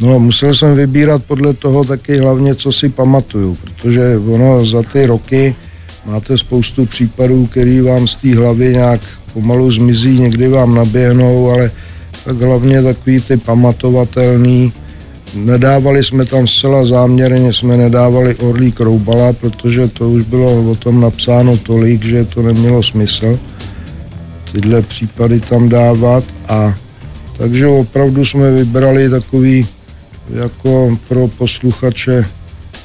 No, 0.00 0.18
musel 0.18 0.54
jsem 0.54 0.74
vybírat 0.74 1.24
podle 1.24 1.54
toho 1.54 1.84
taky 1.84 2.18
hlavně, 2.18 2.54
co 2.54 2.72
si 2.72 2.88
pamatuju, 2.88 3.54
protože 3.54 4.16
ono 4.16 4.66
za 4.66 4.82
ty 4.82 5.06
roky 5.06 5.54
máte 6.06 6.38
spoustu 6.38 6.86
případů, 6.86 7.46
který 7.46 7.80
vám 7.80 8.06
z 8.08 8.16
té 8.16 8.36
hlavy 8.36 8.72
nějak 8.72 9.00
pomalu 9.32 9.72
zmizí, 9.72 10.18
někdy 10.18 10.48
vám 10.48 10.74
naběhnou, 10.74 11.50
ale 11.50 11.70
tak 12.24 12.40
hlavně 12.40 12.82
takový 12.82 13.20
ty 13.20 13.36
pamatovatelný. 13.36 14.72
Nedávali 15.34 16.04
jsme 16.04 16.24
tam 16.24 16.46
zcela 16.46 16.84
záměrně, 16.84 17.52
jsme 17.52 17.76
nedávali 17.76 18.34
Orlík 18.34 18.80
Roubala, 18.80 19.32
protože 19.32 19.88
to 19.88 20.10
už 20.10 20.24
bylo 20.24 20.70
o 20.70 20.74
tom 20.74 21.00
napsáno 21.00 21.56
tolik, 21.56 22.04
že 22.04 22.24
to 22.24 22.42
nemělo 22.42 22.82
smysl 22.82 23.38
tyhle 24.52 24.82
případy 24.82 25.40
tam 25.40 25.68
dávat 25.68 26.24
a 26.48 26.74
takže 27.38 27.66
opravdu 27.66 28.24
jsme 28.24 28.50
vybrali 28.50 29.10
takový 29.10 29.66
jako 30.34 30.98
pro 31.08 31.28
posluchače 31.28 32.24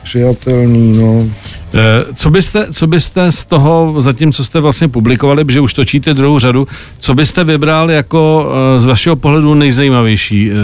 přijatelný. 0.04 0.98
No. 0.98 1.30
Eh, 1.74 2.06
co 2.16 2.30
byste, 2.30 2.68
co 2.72 2.88
byste 2.88 3.32
z 3.32 3.46
toho, 3.46 3.96
zatím 3.98 4.32
co 4.32 4.44
jste 4.44 4.60
vlastně 4.60 4.88
publikovali, 4.88 5.46
protože 5.46 5.60
už 5.60 5.74
točíte 5.74 6.14
druhou 6.14 6.40
řadu, 6.40 6.68
co 7.00 7.16
byste 7.16 7.44
vybral 7.44 7.92
jako 7.92 8.50
eh, 8.76 8.80
z 8.80 8.86
vašeho 8.86 9.16
pohledu 9.16 9.54
nejzajímavější 9.54 10.52
eh, 10.52 10.56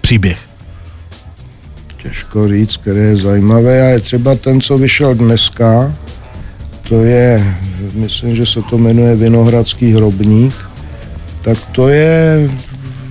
příběh? 0.00 0.38
Těžko 2.02 2.48
říct, 2.48 2.76
který 2.76 2.98
je 2.98 3.16
zajímavý 3.16 3.66
a 3.66 3.84
je 3.84 4.00
třeba 4.00 4.34
ten, 4.34 4.60
co 4.60 4.78
vyšel 4.78 5.14
dneska, 5.14 5.94
to 6.88 7.04
je, 7.04 7.54
myslím, 7.94 8.36
že 8.36 8.46
se 8.46 8.62
to 8.62 8.78
jmenuje 8.78 9.16
Vinohradský 9.16 9.92
hrobník, 9.92 10.54
tak 11.42 11.58
to 11.72 11.88
je 11.88 12.50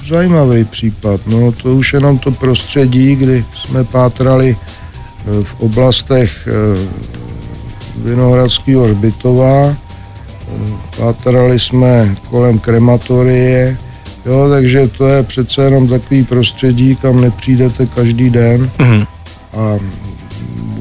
zajímavý 0.09 0.63
případ. 0.63 1.21
No, 1.27 1.51
to 1.51 1.75
už 1.75 1.93
jenom 1.93 2.17
to 2.17 2.31
prostředí, 2.31 3.15
kdy 3.15 3.45
jsme 3.55 3.83
pátrali 3.83 4.55
eh, 4.57 5.43
v 5.43 5.61
oblastech 5.61 6.47
eh, 6.47 6.87
Vinohradského 7.95 8.83
hřbitova, 8.83 9.69
eh, 9.69 9.75
pátrali 10.97 11.59
jsme 11.59 12.15
kolem 12.29 12.59
krematorie, 12.59 13.77
jo, 14.25 14.49
takže 14.49 14.87
to 14.87 15.07
je 15.07 15.23
přece 15.23 15.61
jenom 15.61 15.87
takový 15.87 16.23
prostředí, 16.23 16.95
kam 16.95 17.21
nepřijdete 17.21 17.85
každý 17.85 18.29
den 18.29 18.71
mm-hmm. 18.77 19.07
a 19.57 19.77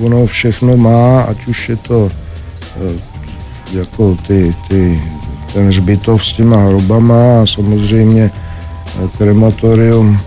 ono 0.01 0.27
všechno 0.27 0.77
má, 0.77 1.21
ať 1.21 1.47
už 1.47 1.69
je 1.69 1.77
to 1.77 2.11
jako 3.73 4.17
ty, 4.27 4.55
ty, 4.69 5.03
ten 5.53 5.67
hřbitov 5.67 6.27
s 6.27 6.33
těma 6.33 6.57
hrobama 6.57 7.43
a 7.43 7.47
samozřejmě 7.47 8.31
krematorium 9.19 10.21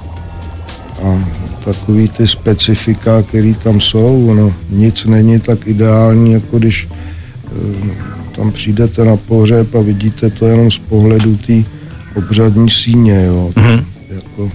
a 1.04 1.24
takový 1.66 2.08
ty 2.08 2.28
specifika, 2.28 3.22
který 3.22 3.54
tam 3.54 3.82
jsou, 3.82 4.28
ono 4.30 4.54
nic 4.70 5.06
není 5.06 5.40
tak 5.40 5.68
ideální, 5.68 6.34
jako 6.34 6.60
když 6.60 6.88
e, 6.88 8.36
tam 8.36 8.52
přijdete 8.52 9.06
na 9.06 9.18
pohřeb 9.18 9.76
a 9.76 9.82
vidíte 9.82 10.30
to 10.30 10.46
jenom 10.46 10.72
z 10.72 10.78
pohledu 10.78 11.38
té 11.38 11.54
obřadní 12.16 12.70
síně, 12.70 13.24
jo. 13.26 13.52
Mm-hmm. 13.56 13.86
Jako, 14.10 14.52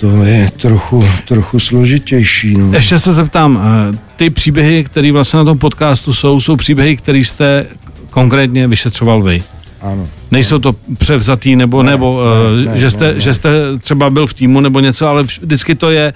to 0.00 0.24
je 0.24 0.50
trochu, 0.60 1.04
trochu 1.28 1.60
složitější. 1.60 2.56
No. 2.56 2.72
Ještě 2.72 2.98
se 2.98 3.12
zeptám, 3.12 3.60
e, 3.94 3.98
ty 4.16 4.30
příběhy, 4.30 4.84
které 4.84 5.12
vlastně 5.12 5.36
na 5.36 5.44
tom 5.44 5.58
podcastu 5.58 6.12
jsou, 6.12 6.40
jsou 6.40 6.56
příběhy, 6.56 6.96
které 6.96 7.18
jste 7.18 7.66
konkrétně 8.10 8.68
vyšetřoval 8.68 9.22
vy? 9.22 9.42
Ano. 9.82 10.08
Nejsou 10.30 10.58
to 10.58 10.74
převzatý, 10.98 11.56
nebo, 11.56 11.82
ne, 11.82 11.90
nebo 11.90 12.20
ne, 12.24 12.64
uh, 12.64 12.72
ne, 12.72 12.78
že, 12.78 12.90
jste, 12.90 13.04
ne, 13.04 13.14
ne. 13.14 13.20
že 13.20 13.34
jste 13.34 13.50
třeba 13.80 14.10
byl 14.10 14.26
v 14.26 14.34
týmu 14.34 14.60
nebo 14.60 14.80
něco, 14.80 15.08
ale 15.08 15.22
vždycky 15.22 15.74
to 15.74 15.90
je 15.90 16.14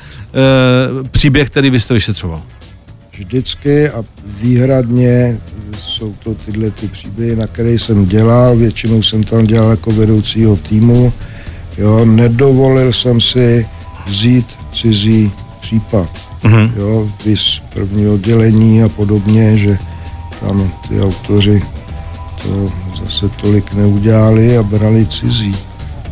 uh, 1.01 1.09
příběh, 1.09 1.51
který 1.51 1.71
vy 1.71 1.81
jste 1.81 1.95
vyšetřoval. 1.95 2.43
Vždycky 3.19 3.91
a 3.91 4.05
výhradně 4.43 5.39
jsou 5.79 6.15
to 6.25 6.35
tyhle 6.35 6.71
ty 6.71 6.89
příběhy, 6.89 7.37
na 7.37 7.47
které 7.47 7.71
jsem 7.71 8.07
dělal, 8.07 8.57
většinou 8.57 9.03
jsem 9.03 9.25
tam 9.25 9.47
dělal 9.47 9.71
jako 9.71 9.93
vedoucího 9.93 10.57
týmu. 10.57 11.13
Jo, 11.79 12.05
nedovolil 12.05 12.93
jsem 12.93 13.21
si 13.21 13.67
vzít 14.07 14.47
cizí 14.73 15.33
případ. 15.61 16.09
Mm-hmm. 16.43 16.71
Jo, 16.77 17.11
vys 17.25 17.63
první 17.75 18.09
oddělení 18.09 18.83
a 18.83 18.89
podobně, 18.89 19.57
že 19.57 19.79
tam 20.41 20.71
ty 20.89 21.01
autoři 21.01 21.63
to 22.43 22.73
zase 23.05 23.29
tolik 23.29 23.73
neudělali 23.73 24.59
a 24.59 24.63
brali 24.63 25.07
cizí. 25.07 25.57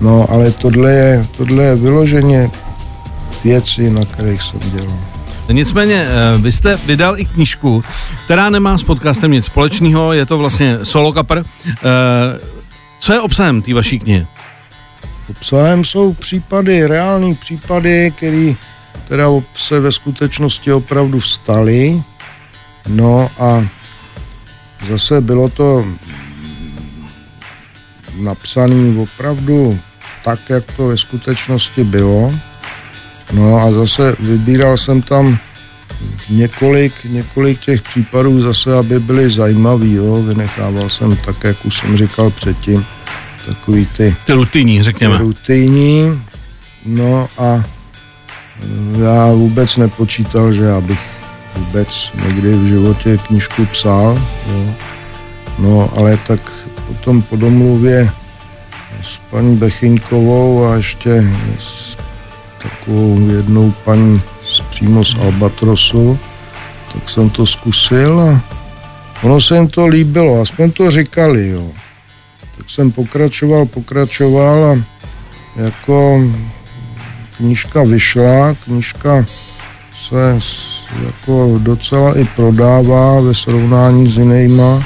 No, 0.00 0.26
ale 0.30 0.50
tohle 0.50 0.92
je, 0.92 1.26
tohle 1.36 1.64
je 1.64 1.76
vyloženě 1.76 2.50
věci, 3.44 3.90
na 3.90 4.04
kterých 4.04 4.42
jsem 4.42 4.60
dělal. 4.60 4.98
Nicméně, 5.52 6.06
eh, 6.08 6.38
vy 6.38 6.52
jste 6.52 6.76
vydal 6.76 7.18
i 7.18 7.24
knížku, 7.24 7.84
která 8.24 8.50
nemá 8.50 8.78
s 8.78 8.82
podcastem 8.82 9.30
nic 9.30 9.44
společného, 9.44 10.12
je 10.12 10.26
to 10.26 10.38
vlastně 10.38 10.78
solo 10.82 11.12
kapr. 11.12 11.38
Eh, 11.38 11.74
co 12.98 13.12
je 13.12 13.20
obsahem 13.20 13.62
té 13.62 13.74
vaší 13.74 13.98
knihy? 13.98 14.26
Obsahem 15.30 15.84
jsou 15.84 16.12
případy, 16.12 16.86
reální 16.86 17.34
případy, 17.34 18.12
které 18.16 18.54
teda 19.08 19.28
se 19.56 19.80
ve 19.80 19.92
skutečnosti 19.92 20.72
opravdu 20.72 21.20
vstaly. 21.20 22.02
No 22.88 23.30
a 23.38 23.66
zase 24.90 25.20
bylo 25.20 25.48
to 25.48 25.86
napsaný 28.20 28.98
opravdu 28.98 29.78
tak, 30.24 30.50
jak 30.50 30.64
to 30.76 30.86
ve 30.86 30.96
skutečnosti 30.96 31.84
bylo. 31.84 32.34
No 33.32 33.56
a 33.56 33.72
zase 33.72 34.16
vybíral 34.20 34.76
jsem 34.76 35.02
tam 35.02 35.38
několik, 36.30 36.92
několik 37.04 37.60
těch 37.60 37.82
případů 37.82 38.40
zase, 38.40 38.78
aby 38.78 39.00
byly 39.00 39.30
zajímavý, 39.30 39.94
jo. 39.94 40.22
Vynechával 40.22 40.88
jsem 40.88 41.16
tak, 41.16 41.44
jak 41.44 41.64
už 41.64 41.76
jsem 41.76 41.96
říkal 41.96 42.30
předtím, 42.30 42.86
takový 43.46 43.86
ty... 43.96 44.16
Ty 44.26 44.32
rutinní, 44.32 44.82
řekněme. 44.82 45.16
Ty 45.16 45.22
rutinní, 45.22 46.22
no 46.86 47.28
a 47.38 47.64
já 49.02 49.32
vůbec 49.32 49.76
nepočítal, 49.76 50.52
že 50.52 50.64
já 50.64 50.80
bych 50.80 51.13
vůbec 51.56 52.12
někdy 52.26 52.54
v 52.54 52.66
životě 52.66 53.18
knížku 53.26 53.66
psal, 53.66 54.22
jo. 54.46 54.74
No, 55.58 55.90
ale 55.96 56.18
tak 56.26 56.40
potom 56.88 57.22
po 57.22 57.36
domluvě 57.36 58.10
s 59.02 59.18
paní 59.30 59.56
Bechyňkovou 59.56 60.66
a 60.66 60.76
ještě 60.76 61.24
s 61.60 61.96
takovou 62.62 63.30
jednou 63.30 63.70
paní 63.84 64.22
z, 64.44 64.60
přímo 64.60 65.04
z 65.04 65.14
Albatrosu, 65.14 66.18
tak 66.92 67.10
jsem 67.10 67.30
to 67.30 67.46
zkusil 67.46 68.20
a 68.20 68.40
ono 69.22 69.40
se 69.40 69.56
jim 69.56 69.68
to 69.68 69.86
líbilo, 69.86 70.40
aspoň 70.40 70.72
to 70.72 70.90
říkali, 70.90 71.48
jo. 71.48 71.70
Tak 72.56 72.70
jsem 72.70 72.90
pokračoval, 72.90 73.66
pokračoval 73.66 74.64
a 74.64 74.84
jako 75.56 76.20
knížka 77.36 77.82
vyšla, 77.82 78.54
knížka 78.64 79.26
se 80.08 80.38
jako 81.04 81.58
docela 81.58 82.18
i 82.18 82.24
prodává 82.24 83.20
ve 83.20 83.34
srovnání 83.34 84.10
s 84.10 84.16
jinýma, 84.16 84.82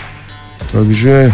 takže 0.73 1.33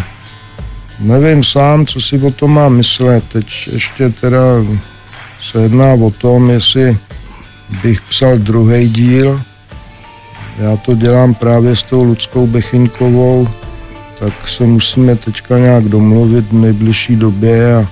nevím 0.99 1.43
sám, 1.43 1.85
co 1.85 2.01
si 2.01 2.19
o 2.19 2.31
tom 2.31 2.53
mám 2.53 2.73
myslet. 2.73 3.23
Teď 3.31 3.69
ještě 3.73 4.09
teda 4.09 4.39
se 5.41 5.61
jedná 5.61 5.93
o 5.93 6.11
tom, 6.11 6.49
jestli 6.49 6.97
bych 7.83 8.01
psal 8.01 8.37
druhý 8.37 8.89
díl. 8.89 9.41
Já 10.57 10.77
to 10.77 10.95
dělám 10.95 11.33
právě 11.33 11.75
s 11.75 11.83
tou 11.83 12.03
Ludskou 12.03 12.47
Bechyňkovou, 12.47 13.47
tak 14.19 14.47
se 14.47 14.63
musíme 14.63 15.15
teďka 15.15 15.57
nějak 15.57 15.83
domluvit 15.83 16.45
v 16.49 16.53
nejbližší 16.53 17.15
době 17.15 17.75
a 17.75 17.87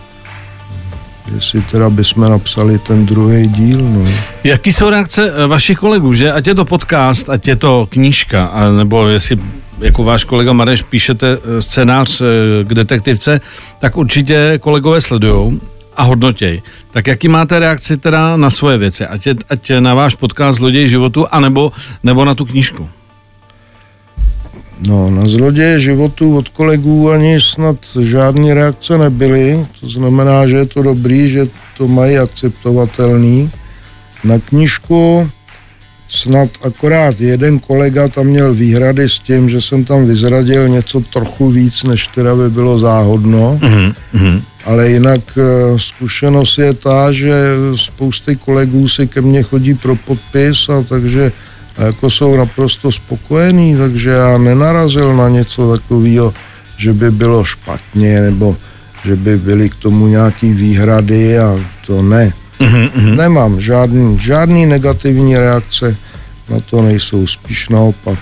jestli 1.32 1.62
teda 1.62 1.90
bychom 1.90 2.30
napsali 2.30 2.80
ten 2.80 3.06
druhý 3.06 3.48
díl. 3.48 3.82
No. 3.82 4.06
Jaký 4.44 4.74
jsou 4.74 4.90
reakce 4.90 5.32
eh, 5.32 5.48
vašich 5.48 5.78
kolegů, 5.78 6.14
že 6.14 6.32
ať 6.32 6.48
je 6.48 6.56
to 6.56 6.66
podcast, 6.66 7.30
ať 7.30 7.48
je 7.48 7.56
to 7.56 7.88
knížka, 7.90 8.46
a 8.46 8.72
nebo 8.72 9.08
jestli 9.08 9.38
jako 9.80 10.04
váš 10.04 10.24
kolega 10.24 10.54
Mareš 10.54 10.82
píšete 10.82 11.28
eh, 11.38 11.62
scénář 11.62 12.22
eh, 12.22 12.26
k 12.64 12.74
detektivce, 12.74 13.42
tak 13.80 13.98
určitě 13.98 14.60
kolegové 14.62 15.02
sledují 15.02 15.62
a 15.98 16.04
hodnotěj. 16.04 16.62
Tak 16.92 17.08
jaký 17.08 17.28
máte 17.28 17.60
reakci 17.60 17.98
teda 17.98 18.38
na 18.38 18.50
svoje 18.50 18.78
věci? 18.78 19.06
Ať, 19.06 19.28
je, 19.28 19.36
ať 19.50 19.72
na 19.80 19.94
váš 19.94 20.16
podcast 20.16 20.58
Zloděj 20.58 20.88
životu, 20.88 21.26
anebo 21.32 21.72
nebo 22.04 22.26
na 22.26 22.36
tu 22.36 22.46
knížku? 22.46 22.90
No, 24.88 25.12
na 25.12 25.28
zloděje 25.28 25.80
životů 25.80 26.38
od 26.38 26.50
kolegů 26.50 27.12
ani 27.12 27.42
snad 27.42 27.76
žádné 28.00 28.54
reakce 28.54 28.98
nebyly, 28.98 29.66
to 29.80 29.90
znamená, 29.90 30.48
že 30.48 30.58
je 30.58 30.66
to 30.66 30.82
dobrý, 30.82 31.30
že 31.30 31.48
to 31.78 31.88
mají 31.88 32.18
akceptovatelný. 32.18 33.52
Na 34.24 34.40
knížku 34.40 35.30
snad 36.10 36.50
akorát 36.66 37.22
jeden 37.22 37.60
kolega 37.60 38.08
tam 38.08 38.26
měl 38.26 38.54
výhrady 38.54 39.10
s 39.10 39.20
tím, 39.20 39.50
že 39.50 39.62
jsem 39.62 39.86
tam 39.86 40.06
vyzradil 40.06 40.70
něco 40.70 41.02
trochu 41.02 41.50
víc, 41.50 41.84
než 41.84 42.08
teda 42.08 42.36
by 42.36 42.50
bylo 42.50 42.80
záhodno. 42.80 43.60
Mm-hmm. 43.62 44.42
Ale 44.66 44.90
jinak 44.90 45.22
eh, 45.38 45.44
zkušenost 45.80 46.58
je 46.58 46.74
ta, 46.74 47.12
že 47.12 47.34
spousty 47.76 48.36
kolegů 48.36 48.88
si 48.88 49.08
ke 49.08 49.22
mně 49.22 49.44
chodí 49.44 49.74
pro 49.74 49.96
podpis 49.96 50.70
a 50.70 50.84
takže 50.90 51.32
a 51.78 51.84
jako 51.84 52.10
jsou 52.10 52.38
naprosto 52.38 52.92
spokojení, 52.92 53.76
takže 53.78 54.10
já 54.10 54.38
nenarazil 54.38 55.16
na 55.16 55.30
něco 55.30 55.78
takového, 55.78 56.34
že 56.78 56.94
by 56.94 57.12
bylo 57.12 57.44
špatně 57.44 58.22
nebo 58.22 58.58
že 59.06 59.16
by 59.16 59.38
byly 59.38 59.70
k 59.70 59.76
tomu 59.76 60.08
nějaký 60.08 60.54
výhrady 60.54 61.40
a 61.40 61.60
to 61.88 62.02
ne. 62.02 62.34
Mm-hmm. 62.60 63.16
Nemám 63.16 63.62
žádný, 63.62 64.20
žádný 64.20 64.66
negativní 64.66 65.38
reakce, 65.38 65.98
na 66.50 66.60
to 66.60 66.82
nejsou, 66.82 67.28
spíš 67.28 67.70
naopak. 67.70 68.20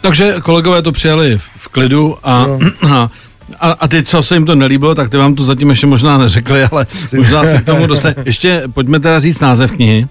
Takže 0.00 0.34
kolegové 0.42 0.82
to 0.82 0.92
přijali 0.92 1.38
v 1.56 1.68
klidu 1.68 2.16
a, 2.22 2.46
a, 3.60 3.70
a 3.72 3.88
ty, 3.88 4.02
co 4.02 4.22
se 4.22 4.36
jim 4.36 4.46
to 4.46 4.54
nelíbilo, 4.54 4.94
tak 4.94 5.10
ty 5.10 5.16
vám 5.16 5.34
to 5.34 5.44
zatím 5.44 5.70
ještě 5.70 5.86
možná 5.86 6.18
neřekli, 6.18 6.62
ale 6.62 6.86
možná 7.16 7.44
se 7.44 7.58
k 7.58 7.64
tomu 7.64 7.86
dostane. 7.86 8.14
Ještě 8.24 8.62
pojďme 8.72 9.00
teda 9.00 9.18
říct 9.18 9.40
název 9.40 9.70
knihy. 9.70 10.06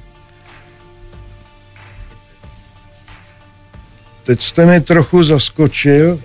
Teď 4.27 4.41
jste 4.41 4.65
mi 4.65 4.81
trochu 4.81 5.23
zaskočil. 5.23 6.19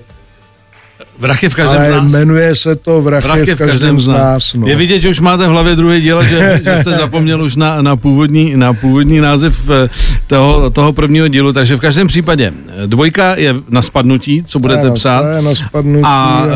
Vrachy 1.18 1.48
v 1.48 1.54
každém 1.54 1.78
ale 1.78 1.90
z 1.90 1.94
nás. 1.94 2.12
jmenuje 2.12 2.56
se 2.56 2.76
to 2.76 3.02
Vrachy, 3.02 3.28
Vrachy 3.28 3.54
v 3.54 3.58
každém, 3.58 3.68
každém 3.68 4.00
z 4.00 4.08
nás. 4.08 4.54
No. 4.54 4.66
Je 4.66 4.76
vidět, 4.76 5.00
že 5.00 5.08
už 5.08 5.20
máte 5.20 5.46
v 5.46 5.50
hlavě 5.50 5.76
druhý 5.76 6.00
díl, 6.00 6.22
že, 6.22 6.60
že 6.64 6.76
jste 6.76 6.90
zapomněl 6.90 7.42
už 7.42 7.56
na, 7.56 7.82
na, 7.82 7.96
původní, 7.96 8.56
na 8.56 8.74
původní 8.74 9.20
název 9.20 9.70
eh, 9.70 9.88
toho, 10.26 10.70
toho 10.70 10.92
prvního 10.92 11.28
dílu, 11.28 11.52
takže 11.52 11.76
v 11.76 11.80
každém 11.80 12.06
případě 12.06 12.52
eh, 12.68 12.86
dvojka 12.86 13.34
je 13.36 13.54
na 13.68 13.82
spadnutí, 13.82 14.44
co 14.46 14.58
budete 14.58 14.82
ano, 14.82 14.94
psát. 14.94 15.36
Je 15.36 15.42
na 15.42 15.54
spadnutí, 15.54 16.04
a, 16.04 16.08
a 16.08 16.46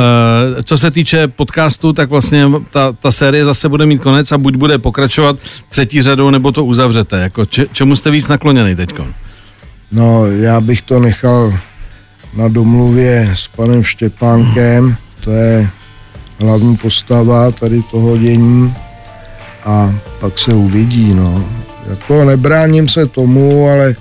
eh, 0.58 0.62
co 0.62 0.78
se 0.78 0.90
týče 0.90 1.28
podcastu, 1.28 1.92
tak 1.92 2.10
vlastně 2.10 2.46
ta, 2.72 2.92
ta 2.92 3.12
série 3.12 3.44
zase 3.44 3.68
bude 3.68 3.86
mít 3.86 4.02
konec 4.02 4.32
a 4.32 4.38
buď 4.38 4.56
bude 4.56 4.78
pokračovat 4.78 5.36
třetí 5.68 6.02
řadou, 6.02 6.30
nebo 6.30 6.52
to 6.52 6.64
uzavřete. 6.64 7.20
Jako 7.20 7.44
če, 7.44 7.66
čemu 7.72 7.96
jste 7.96 8.10
víc 8.10 8.28
nakloněný 8.28 8.76
teďko? 8.76 9.06
No, 9.92 10.26
já 10.26 10.60
bych 10.60 10.82
to 10.82 11.00
nechal 11.00 11.54
na 12.34 12.48
domluvě 12.48 13.30
s 13.34 13.48
panem 13.48 13.84
Štěpánkem, 13.84 14.96
to 15.24 15.30
je 15.30 15.68
hlavní 16.40 16.76
postava 16.76 17.50
tady 17.50 17.82
toho 17.82 18.18
dění 18.18 18.74
a 19.64 19.94
pak 20.20 20.38
se 20.38 20.54
uvidí, 20.54 21.14
no. 21.14 21.44
Jako 21.90 22.24
nebráním 22.24 22.88
se 22.88 23.06
tomu, 23.06 23.68
ale 23.68 23.96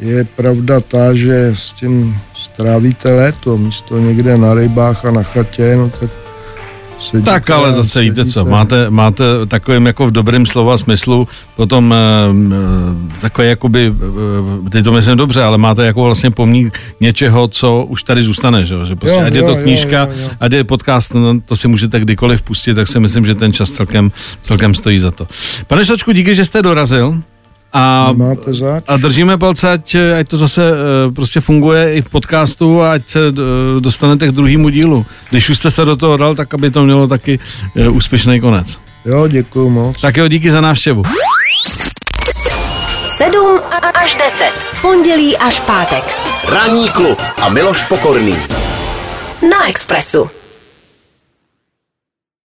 je 0.00 0.24
pravda 0.24 0.80
ta, 0.80 1.14
že 1.14 1.52
s 1.54 1.72
tím 1.72 2.18
strávíte 2.36 3.12
léto, 3.12 3.58
místo 3.58 3.98
někde 3.98 4.38
na 4.38 4.54
rybách 4.54 5.04
a 5.04 5.10
na 5.10 5.22
chatě, 5.22 5.76
no 5.76 5.90
tak 6.00 6.10
sedíte, 7.00 7.30
tak 7.30 7.50
ale 7.50 7.72
zase 7.72 7.90
sedíte. 7.90 8.20
víte 8.20 8.32
co, 8.32 8.44
máte, 8.44 8.90
máte 8.90 9.24
takovým 9.48 9.86
jako 9.86 10.06
v 10.06 10.10
dobrém 10.10 10.46
slova 10.46 10.78
smyslu 10.78 11.28
potom 11.56 11.94
e, 11.94 13.20
takové 13.20 13.46
jakoby, 13.46 13.92
e, 14.66 14.70
teď 14.70 14.84
to 14.84 14.92
myslím 14.92 15.16
dobře, 15.16 15.42
ale 15.42 15.58
máte 15.58 15.84
jako 15.84 16.04
vlastně 16.04 16.30
pomník 16.30 16.78
něčeho, 17.00 17.48
co 17.48 17.84
už 17.88 18.02
tady 18.02 18.22
zůstane, 18.22 18.64
že, 18.64 18.74
že 18.84 18.96
prostě, 18.96 19.20
jo, 19.20 19.26
ať 19.26 19.34
je 19.34 19.42
to 19.42 19.56
knížka, 19.56 20.00
jo, 20.00 20.08
jo, 20.12 20.22
jo. 20.22 20.30
ať 20.40 20.52
je 20.52 20.64
podcast, 20.64 21.14
no, 21.14 21.40
to 21.40 21.56
si 21.56 21.68
můžete 21.68 22.00
kdykoliv 22.00 22.42
pustit, 22.42 22.74
tak 22.74 22.88
si 22.88 23.00
myslím, 23.00 23.26
že 23.26 23.34
ten 23.34 23.52
čas 23.52 23.70
celkem, 23.70 24.12
celkem 24.42 24.74
stojí 24.74 24.98
za 24.98 25.10
to. 25.10 25.26
Pane 25.66 25.84
Štočku, 25.84 26.12
díky, 26.12 26.34
že 26.34 26.44
jste 26.44 26.62
dorazil. 26.62 27.22
A, 27.72 28.14
a 28.88 28.96
držíme 28.96 29.38
palce, 29.38 29.70
ať, 29.70 29.96
ať 30.18 30.28
to 30.28 30.36
zase 30.36 30.72
uh, 30.72 31.14
prostě 31.14 31.40
funguje 31.40 31.94
i 31.94 32.02
v 32.02 32.08
podcastu 32.08 32.82
a 32.82 32.92
ať 32.92 33.08
se 33.08 33.28
uh, 33.28 33.34
dostanete 33.80 34.28
k 34.28 34.32
druhému 34.32 34.68
dílu. 34.68 35.06
Když 35.30 35.50
už 35.50 35.58
jste 35.58 35.70
se 35.70 35.84
do 35.84 35.96
toho 35.96 36.16
dal, 36.16 36.34
tak 36.34 36.54
aby 36.54 36.70
to 36.70 36.84
mělo 36.84 37.08
taky 37.08 37.38
uh, 37.76 37.96
úspěšný 37.96 38.40
konec. 38.40 38.78
Jo, 39.04 39.28
děkuji 39.28 39.70
moc. 39.70 40.00
Tak 40.00 40.16
jo, 40.16 40.28
díky 40.28 40.50
za 40.50 40.60
návštěvu. 40.60 41.02
7 43.08 43.60
až 43.94 44.14
10. 44.16 44.52
Pondělí 44.82 45.36
až 45.36 45.60
pátek. 45.60 46.04
Ranní 46.48 46.88
klub 46.88 47.18
a 47.42 47.48
Miloš 47.48 47.84
Pokorný. 47.84 48.36
Na 49.50 49.68
Expressu. 49.68 50.30